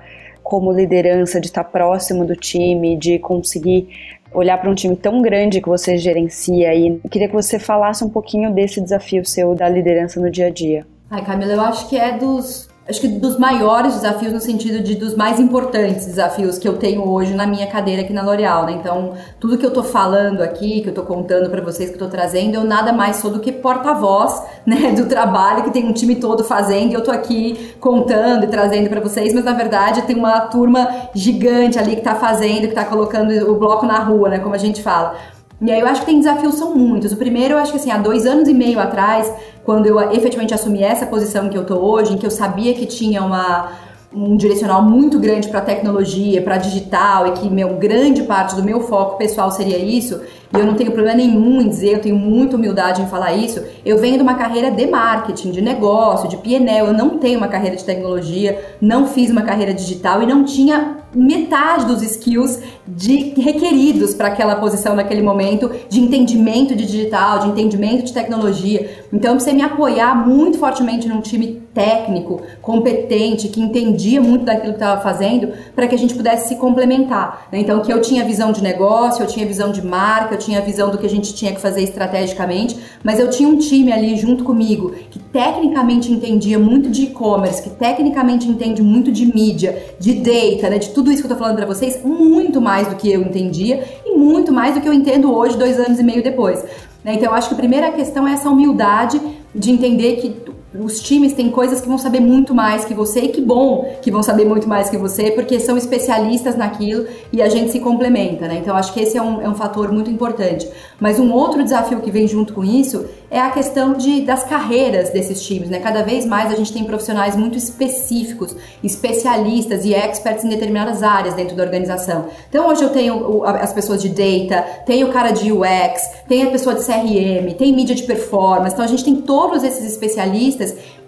[0.44, 3.90] Como liderança, de estar próximo do time, de conseguir
[4.32, 8.10] olhar para um time tão grande que você gerencia e queria que você falasse um
[8.10, 10.86] pouquinho desse desafio seu da liderança no dia a dia.
[11.10, 14.96] Ai, Camila, eu acho que é dos acho que dos maiores desafios no sentido de
[14.96, 18.72] dos mais importantes desafios que eu tenho hoje na minha cadeira aqui na L'Oréal, né?
[18.72, 22.00] Então, tudo que eu tô falando aqui, que eu tô contando para vocês, que eu
[22.00, 25.94] tô trazendo, eu nada mais sou do que porta-voz, né, do trabalho que tem um
[25.94, 30.02] time todo fazendo e eu tô aqui contando e trazendo para vocês, mas na verdade
[30.04, 34.30] tem uma turma gigante ali que tá fazendo, que tá colocando o bloco na rua,
[34.30, 35.16] né, como a gente fala.
[35.62, 37.12] E aí eu acho que tem desafios, são muitos.
[37.12, 39.32] O primeiro, eu acho que assim, há dois anos e meio atrás,
[39.66, 42.86] quando eu efetivamente assumi essa posição que eu tô hoje, em que eu sabia que
[42.86, 43.70] tinha uma
[44.12, 48.82] um direcional muito grande para tecnologia, para digital e que meu grande parte do meu
[48.82, 50.20] foco pessoal seria isso,
[50.52, 53.64] e eu não tenho problema nenhum em dizer, eu tenho muita humildade em falar isso.
[53.86, 57.48] Eu venho de uma carreira de marketing, de negócio, de PNL, eu não tenho uma
[57.48, 63.34] carreira de tecnologia, não fiz uma carreira digital e não tinha metade dos skills de,
[63.40, 69.06] requeridos para aquela posição naquele momento de entendimento de digital, de entendimento de tecnologia.
[69.12, 74.74] Então eu precisei me apoiar muito fortemente num time técnico, competente, que entendia muito daquilo
[74.74, 77.48] que estava fazendo, para que a gente pudesse se complementar.
[77.52, 77.60] Né?
[77.60, 80.98] Então, que eu tinha visão de negócio, eu tinha visão de marca, tinha visão do
[80.98, 84.92] que a gente tinha que fazer estrategicamente, mas eu tinha um time ali junto comigo
[85.12, 90.80] que tecnicamente entendia muito de e-commerce, que tecnicamente entende muito de mídia, de data, né?
[90.80, 93.84] de tudo isso que eu estou falando para vocês, muito mais do que eu entendia
[94.06, 96.64] e muito mais do que eu entendo hoje, dois anos e meio depois.
[97.04, 97.14] Né?
[97.14, 99.22] Então, eu acho que a primeira questão é essa humildade
[99.54, 100.36] de entender que
[100.74, 104.12] os times têm coisas que vão saber muito mais que você, e que bom que
[104.12, 108.48] vão saber muito mais que você, porque são especialistas naquilo e a gente se complementa,
[108.48, 108.60] né?
[108.62, 110.70] Então acho que esse é um, é um fator muito importante.
[111.00, 115.10] Mas um outro desafio que vem junto com isso é a questão de, das carreiras
[115.10, 115.80] desses times, né?
[115.80, 121.34] Cada vez mais a gente tem profissionais muito específicos, especialistas e experts em determinadas áreas
[121.34, 122.28] dentro da organização.
[122.48, 126.52] Então hoje eu tenho as pessoas de data, tenho o cara de UX, tem a
[126.52, 128.74] pessoa de CRM, tem mídia de performance.
[128.74, 130.59] Então a gente tem todos esses especialistas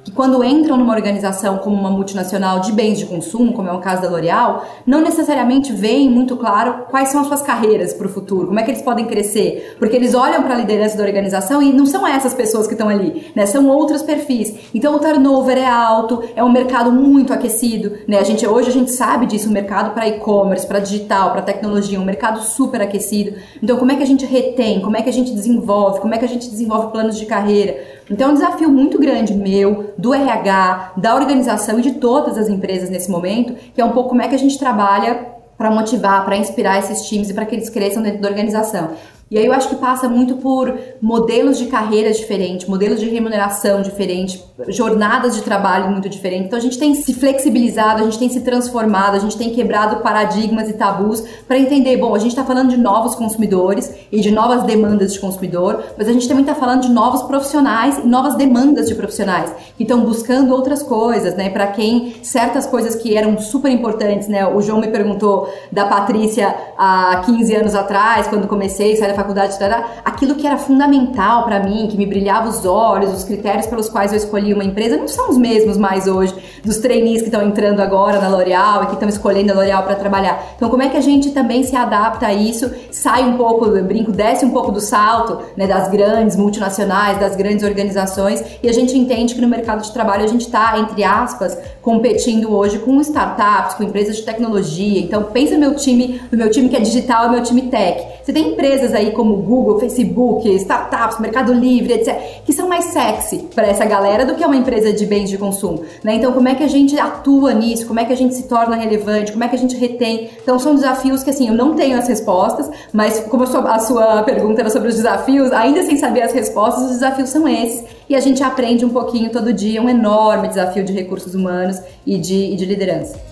[0.04, 3.80] que quando entram numa organização como uma multinacional de bens de consumo, como é o
[3.80, 8.10] caso da L'Oréal, não necessariamente veem muito claro quais são as suas carreiras para o
[8.10, 11.62] futuro, como é que eles podem crescer, porque eles olham para a liderança da organização
[11.62, 13.46] e não são essas pessoas que estão ali, né?
[13.46, 14.54] São outros perfis.
[14.74, 18.20] Então o turnover é alto, é um mercado muito aquecido, né?
[18.20, 22.00] A gente hoje a gente sabe disso, o mercado para e-commerce, para digital, para tecnologia,
[22.00, 23.38] um mercado super aquecido.
[23.62, 26.18] Então como é que a gente retém, como é que a gente desenvolve, como é
[26.18, 28.01] que a gente desenvolve planos de carreira?
[28.12, 32.50] Então é um desafio muito grande meu, do RH, da organização e de todas as
[32.50, 36.26] empresas nesse momento, que é um pouco como é que a gente trabalha para motivar,
[36.26, 38.90] para inspirar esses times e para que eles cresçam dentro da organização.
[39.32, 43.82] E aí eu acho que passa muito por modelos de carreira diferentes, modelos de remuneração
[43.82, 46.48] diferentes, jornadas de trabalho muito diferentes.
[46.48, 50.02] Então a gente tem se flexibilizado, a gente tem se transformado, a gente tem quebrado
[50.02, 54.32] paradigmas e tabus para entender, bom, a gente está falando de novos consumidores e de
[54.32, 58.36] novas demandas de consumidor, mas a gente também está falando de novos profissionais e novas
[58.36, 61.50] demandas de profissionais que estão buscando outras coisas, né?
[61.50, 64.46] Para quem certas coisas que eram super importantes, né?
[64.46, 69.58] O João me perguntou da Patrícia há 15 anos atrás, quando comecei, saí da faculdade,
[70.04, 74.12] aquilo que era fundamental para mim, que me brilhava os olhos, os critérios pelos quais
[74.12, 77.82] eu escolhi uma empresa, não são os mesmos mais hoje dos trainees que estão entrando
[77.82, 80.54] agora na L'Oréal e que estão escolhendo a L'Oréal para trabalhar.
[80.56, 84.12] Então, como é que a gente também se adapta a isso, sai um pouco, brinco,
[84.12, 88.98] desce um pouco do salto né, das grandes multinacionais, das grandes organizações e a gente
[88.98, 93.76] entende que no mercado de trabalho a gente está, entre aspas, competindo hoje com startups,
[93.76, 95.00] com empresas de tecnologia.
[95.02, 98.21] Então, pensa no meu time, no meu time que é digital e meu time tech.
[98.24, 102.16] Você tem empresas aí como Google, Facebook, startups, Mercado Livre, etc.,
[102.46, 105.84] que são mais sexy para essa galera do que uma empresa de bens de consumo.
[106.04, 106.16] Né?
[106.16, 107.88] Então, como é que a gente atua nisso?
[107.88, 109.32] Como é que a gente se torna relevante?
[109.32, 110.30] Como é que a gente retém?
[110.42, 113.80] Então, são desafios que, assim, eu não tenho as respostas, mas como a sua, a
[113.80, 117.84] sua pergunta era sobre os desafios, ainda sem saber as respostas, os desafios são esses.
[118.08, 122.18] E a gente aprende um pouquinho todo dia, um enorme desafio de recursos humanos e
[122.18, 123.31] de, e de liderança.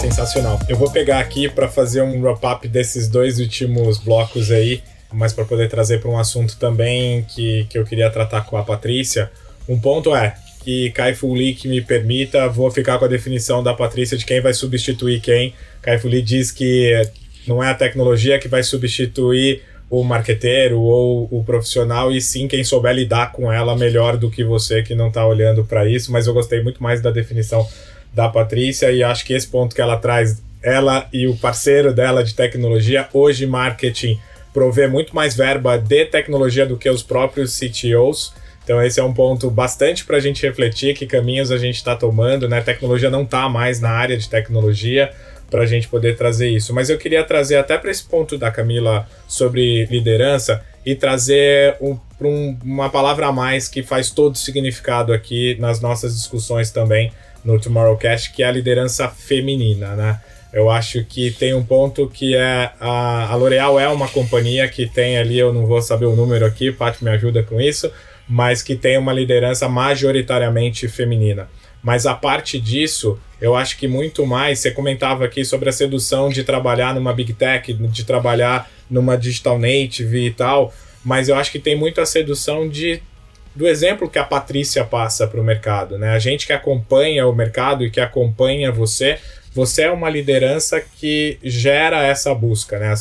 [0.00, 0.60] Sensacional.
[0.68, 4.80] Eu vou pegar aqui para fazer um wrap-up desses dois últimos blocos aí,
[5.12, 8.62] mas para poder trazer para um assunto também que, que eu queria tratar com a
[8.62, 9.30] Patrícia.
[9.68, 13.74] Um ponto é que Kai-Fu Lee que me permita, vou ficar com a definição da
[13.74, 15.52] Patrícia de quem vai substituir quem.
[15.82, 16.92] Kai-Fu Lee diz que
[17.46, 22.62] não é a tecnologia que vai substituir o marqueteiro ou o profissional, e sim quem
[22.62, 26.12] souber lidar com ela melhor do que você que não está olhando para isso.
[26.12, 27.66] Mas eu gostei muito mais da definição
[28.12, 32.24] da Patrícia e acho que esse ponto que ela traz, ela e o parceiro dela
[32.24, 34.18] de tecnologia, hoje marketing
[34.52, 38.32] provê muito mais verba de tecnologia do que os próprios CTOs.
[38.64, 41.96] Então esse é um ponto bastante para a gente refletir que caminhos a gente está
[41.96, 42.60] tomando, né?
[42.60, 45.10] Tecnologia não está mais na área de tecnologia
[45.50, 46.74] para a gente poder trazer isso.
[46.74, 51.98] Mas eu queria trazer até para esse ponto da Camila sobre liderança e trazer um,
[52.20, 57.12] um, uma palavra a mais que faz todo significado aqui nas nossas discussões também
[57.48, 60.20] no Tomorrowcast, que é a liderança feminina, né?
[60.52, 64.86] Eu acho que tem um ponto que é a, a L'Oréal é uma companhia que
[64.86, 67.90] tem ali, eu não vou saber o número aqui, Paty me ajuda com isso,
[68.28, 71.48] mas que tem uma liderança majoritariamente feminina.
[71.82, 76.28] Mas a parte disso, eu acho que muito mais, você comentava aqui sobre a sedução
[76.28, 80.72] de trabalhar numa big tech, de trabalhar numa digital native e tal,
[81.02, 83.00] mas eu acho que tem muito a sedução de
[83.58, 86.10] do exemplo que a Patrícia passa para o mercado, né?
[86.10, 89.18] A gente que acompanha o mercado e que acompanha você,
[89.52, 92.94] você é uma liderança que gera essa busca, né?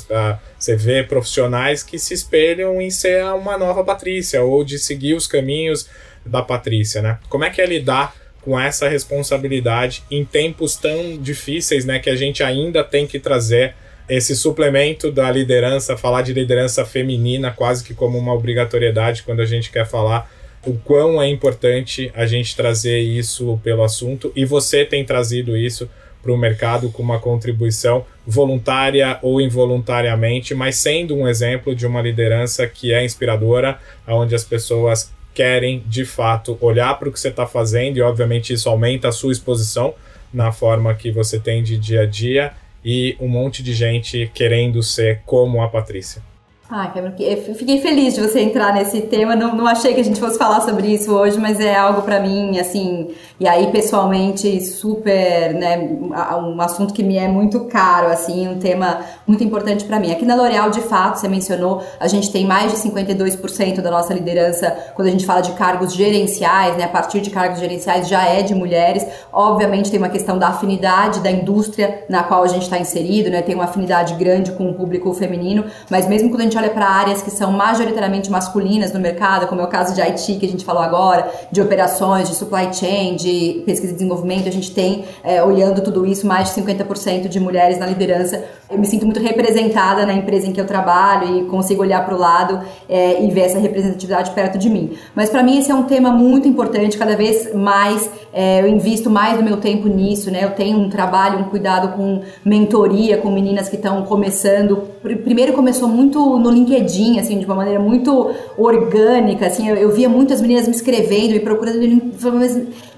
[0.58, 5.28] Você vê profissionais que se espelham em ser uma nova Patrícia ou de seguir os
[5.28, 5.88] caminhos
[6.26, 7.20] da Patrícia, né?
[7.30, 12.00] Como é que é lidar com essa responsabilidade em tempos tão difíceis, né?
[12.00, 13.76] Que a gente ainda tem que trazer
[14.10, 19.46] esse suplemento da liderança, falar de liderança feminina quase que como uma obrigatoriedade quando a
[19.46, 20.28] gente quer falar
[20.66, 25.90] o quão é importante a gente trazer isso pelo assunto e você tem trazido isso
[26.22, 32.02] para o mercado com uma contribuição voluntária ou involuntariamente, mas sendo um exemplo de uma
[32.02, 37.30] liderança que é inspiradora, onde as pessoas querem de fato olhar para o que você
[37.30, 39.94] está fazendo e, obviamente, isso aumenta a sua exposição
[40.34, 42.52] na forma que você tem de dia a dia
[42.84, 46.22] e um monte de gente querendo ser como a Patrícia.
[46.70, 49.38] Ah, eu fiquei feliz de você entrar nesse tema.
[49.38, 52.20] Não, não achei que a gente fosse falar sobre isso hoje, mas é algo para
[52.20, 58.50] mim, assim, e aí pessoalmente super, né, um assunto que me é muito caro, assim,
[58.50, 60.12] um tema muito importante para mim.
[60.12, 64.14] Aqui na L'Oréal, de fato, você mencionou, a gente tem mais de 52% da nossa
[64.14, 68.26] liderança quando a gente fala de cargos gerenciais, né, a partir de cargos gerenciais já
[68.26, 69.06] é de mulheres.
[69.32, 73.42] Obviamente tem uma questão da afinidade da indústria na qual a gente está inserido, né,
[73.42, 76.70] tem uma afinidade grande com o público feminino, mas mesmo quando a gente gente olha
[76.70, 80.46] para áreas que são majoritariamente masculinas no mercado, como é o caso de IT que
[80.46, 84.74] a gente falou agora, de operações, de supply chain, de pesquisa e desenvolvimento, a gente
[84.74, 88.44] tem, é, olhando tudo isso, mais de 50% de mulheres na liderança.
[88.70, 92.16] Eu me sinto muito representada na empresa em que eu trabalho e consigo olhar para
[92.16, 94.98] o lado é, e ver essa representatividade perto de mim.
[95.16, 99.10] Mas para mim esse é um tema muito importante, cada vez mais é, eu invisto
[99.10, 100.44] mais do meu tempo nisso, né?
[100.44, 104.84] Eu tenho um trabalho, um cuidado com mentoria, com meninas que estão começando.
[105.02, 110.08] Primeiro começou muito no LinkedIn, assim, de uma maneira muito orgânica, assim, eu, eu via
[110.08, 111.80] muitas meninas me escrevendo e procurando,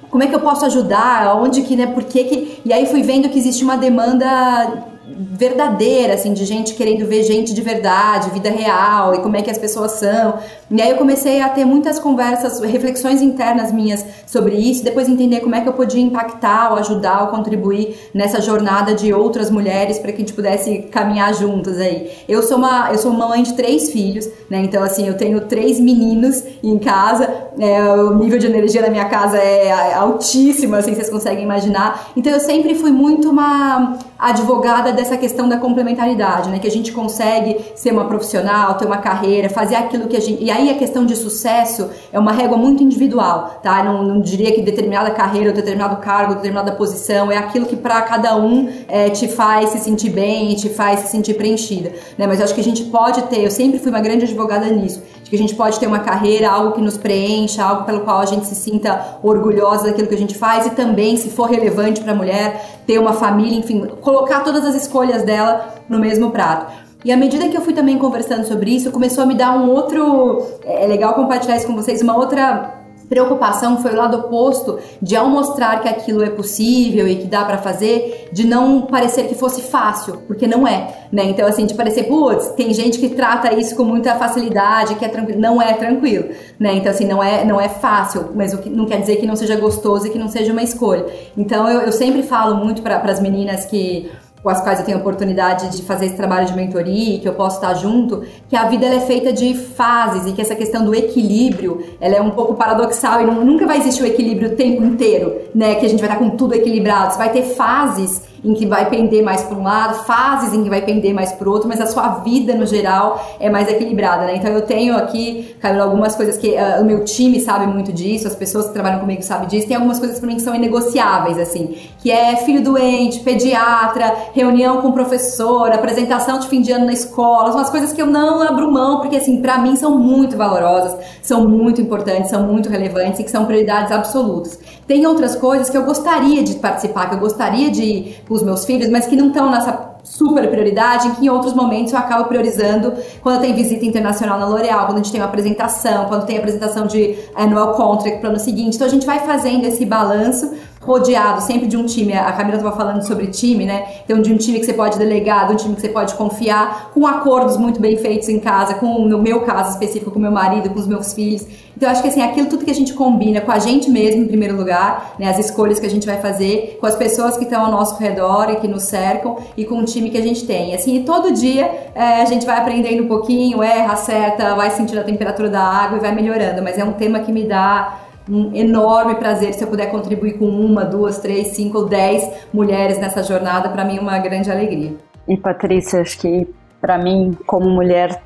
[0.10, 2.60] como é que eu posso ajudar, onde que, né, por que que...
[2.66, 4.89] E aí fui vendo que existe uma demanda
[5.22, 9.52] verdadeira, assim, de gente querendo ver gente de verdade, vida real e como é que
[9.52, 10.40] as pessoas são.
[10.72, 15.42] E aí eu comecei a ter muitas conversas, reflexões internas minhas sobre isso, depois entender
[15.42, 20.00] como é que eu podia impactar ou ajudar ou contribuir nessa jornada de outras mulheres
[20.00, 22.12] para que a gente pudesse caminhar juntas aí.
[22.28, 24.62] Eu sou uma, eu sou mãe de três filhos, né?
[24.62, 27.28] Então assim, eu tenho três meninos em casa,
[27.60, 32.12] é, o nível de energia na minha casa é altíssimo, assim, vocês conseguem imaginar.
[32.16, 36.60] Então eu sempre fui muito uma advogada dessa questão da complementaridade, né?
[36.60, 40.44] Que a gente consegue ser uma profissional, ter uma carreira, fazer aquilo que a gente.
[40.44, 43.82] E aí a questão de sucesso é uma régua muito individual, tá?
[43.82, 48.02] Não, não diria que determinada carreira, ou determinado cargo, determinada posição é aquilo que para
[48.02, 52.28] cada um é, te faz se sentir bem, te faz se sentir preenchida, né?
[52.28, 55.02] Mas eu acho que a gente pode ter, eu sempre fui uma grande advogada nisso,
[55.24, 58.20] de que a gente pode ter uma carreira, algo que nos preencha, algo pelo qual
[58.20, 62.02] a gente se sinta orgulhosa daquilo que a gente faz e também, se for relevante
[62.02, 66.74] para a mulher, ter uma família, enfim, colocar todas as escolhas dela no mesmo prato.
[67.06, 69.70] E à medida que eu fui também conversando sobre isso, começou a me dar um
[69.70, 70.44] outro.
[70.64, 72.79] É legal compartilhar isso com vocês, uma outra
[73.10, 77.44] preocupação foi o lado oposto de ao mostrar que aquilo é possível e que dá
[77.44, 81.24] para fazer, de não parecer que fosse fácil, porque não é, né?
[81.24, 85.10] Então assim, de parecer, putz, tem gente que trata isso com muita facilidade, que é
[85.10, 86.30] tranquilo, não é tranquilo,
[86.60, 86.76] né?
[86.76, 89.36] Então assim, não é não é fácil, mas o que não quer dizer que não
[89.36, 91.06] seja gostoso e que não seja uma escolha.
[91.36, 94.98] Então eu, eu sempre falo muito para as meninas que com as quais eu tenho
[94.98, 98.68] a oportunidade de fazer esse trabalho de mentoria, que eu posso estar junto, que a
[98.68, 102.56] vida é feita de fases e que essa questão do equilíbrio, ela é um pouco
[102.56, 105.76] paradoxal e não, nunca vai existir o equilíbrio o tempo inteiro, né?
[105.76, 107.14] Que a gente vai estar com tudo equilibrado.
[107.14, 110.70] Você vai ter fases em que vai pender mais para um lado, fases em que
[110.70, 114.26] vai pender mais para o outro, mas a sua vida no geral é mais equilibrada,
[114.26, 114.36] né?
[114.36, 118.28] Então eu tenho aqui, Camila, algumas coisas que uh, o meu time sabe muito disso,
[118.28, 121.38] as pessoas que trabalham comigo sabem disso, tem algumas coisas para mim que são inegociáveis,
[121.38, 126.94] assim, que é filho doente, pediatra, reunião com professor, apresentação de fim de ano na
[126.94, 130.38] escola, são as coisas que eu não abro mão, porque assim, para mim são muito
[130.38, 134.60] valorosas, são muito importantes, são muito relevantes e que são prioridades absolutas.
[134.90, 138.66] Tem outras coisas que eu gostaria de participar, que eu gostaria de com os meus
[138.66, 142.94] filhos, mas que não estão nessa super prioridade, que em outros momentos eu acabo priorizando
[143.22, 146.88] quando tem visita internacional na L'Oréal, quando a gente tem uma apresentação, quando tem apresentação
[146.88, 148.78] de annual contract para o ano seguinte.
[148.78, 152.14] Então a gente vai fazendo esse balanço rodeado sempre de um time.
[152.14, 153.86] A Camila estava falando sobre time, né?
[154.04, 156.92] Então, de um time que você pode delegar, de um time que você pode confiar,
[156.94, 160.70] com acordos muito bem feitos em casa, com, no meu caso específico, com meu marido,
[160.70, 161.46] com os meus filhos.
[161.76, 164.28] Então, acho que assim, aquilo tudo que a gente combina com a gente mesmo, em
[164.28, 165.30] primeiro lugar, né?
[165.30, 168.50] As escolhas que a gente vai fazer, com as pessoas que estão ao nosso redor
[168.50, 170.76] e que nos cercam, e com o time que a gente tem.
[170.76, 175.00] Assim, e todo dia é, a gente vai aprendendo um pouquinho, erra, acerta, vai sentindo
[175.00, 176.62] a temperatura da água e vai melhorando.
[176.62, 180.46] Mas é um tema que me dá um enorme prazer se eu puder contribuir com
[180.46, 183.70] uma, duas, três, cinco ou dez mulheres nessa jornada.
[183.70, 184.96] Para mim, é uma grande alegria.
[185.28, 186.48] E Patrícia, acho que
[186.80, 188.22] para mim, como mulher,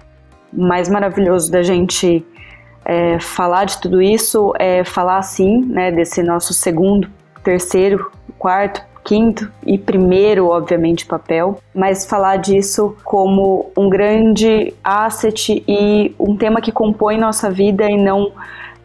[0.52, 2.24] mais maravilhoso da gente
[2.86, 7.10] é, falar de tudo isso é falar assim, né, desse nosso segundo,
[7.44, 16.16] terceiro, quarto, quinto e primeiro, obviamente, papel, mas falar disso como um grande asset e
[16.20, 18.32] um tema que compõe nossa vida e não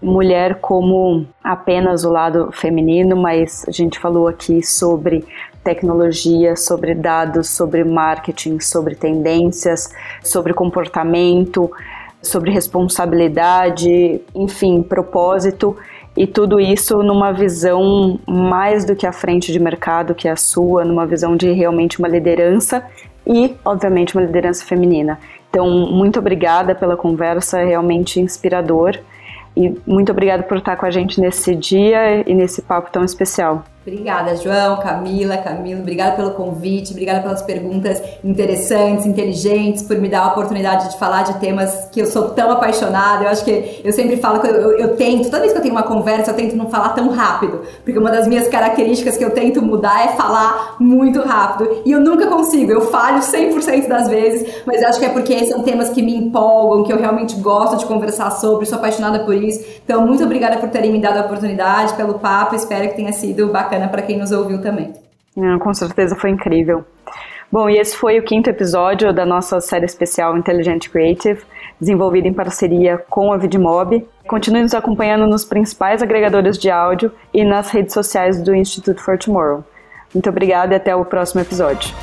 [0.03, 5.25] mulher como apenas o lado feminino, mas a gente falou aqui sobre
[5.63, 9.93] tecnologia, sobre dados, sobre marketing, sobre tendências,
[10.23, 11.71] sobre comportamento,
[12.23, 15.77] sobre responsabilidade, enfim, propósito
[16.17, 20.37] e tudo isso numa visão mais do que a frente de mercado que é a
[20.37, 22.85] sua, numa visão de realmente uma liderança
[23.27, 25.19] e, obviamente, uma liderança feminina.
[25.51, 28.99] Então, muito obrigada pela conversa, é realmente inspirador.
[29.59, 33.65] E muito obrigada por estar com a gente nesse dia e nesse papo tão especial.
[33.89, 40.25] Obrigada, João, Camila, Camilo, obrigada pelo convite, obrigada pelas perguntas interessantes, inteligentes, por me dar
[40.25, 43.25] a oportunidade de falar de temas que eu sou tão apaixonada.
[43.25, 45.75] Eu acho que eu sempre falo eu, eu, eu, tento, toda vez que eu tenho
[45.75, 49.31] uma conversa, eu tento não falar tão rápido, porque uma das minhas características que eu
[49.31, 51.83] tento mudar é falar muito rápido.
[51.87, 55.63] E eu nunca consigo, eu falho 100% das vezes, mas acho que é porque são
[55.63, 59.65] temas que me empolgam, que eu realmente gosto de conversar sobre, sou apaixonada por isso.
[59.83, 63.49] Então, muito obrigada por terem me dado a oportunidade, pelo papo, espero que tenha sido
[63.49, 64.93] bacana bacana para quem nos ouviu também.
[65.61, 66.85] Com certeza foi incrível.
[67.51, 71.41] Bom, e esse foi o quinto episódio da nossa série especial Intelligent Creative,
[71.81, 74.07] desenvolvida em parceria com a Vidmob.
[74.27, 79.17] Continue nos acompanhando nos principais agregadores de áudio e nas redes sociais do Institute for
[79.17, 79.65] Tomorrow.
[80.13, 81.95] Muito obrigada e até o próximo episódio.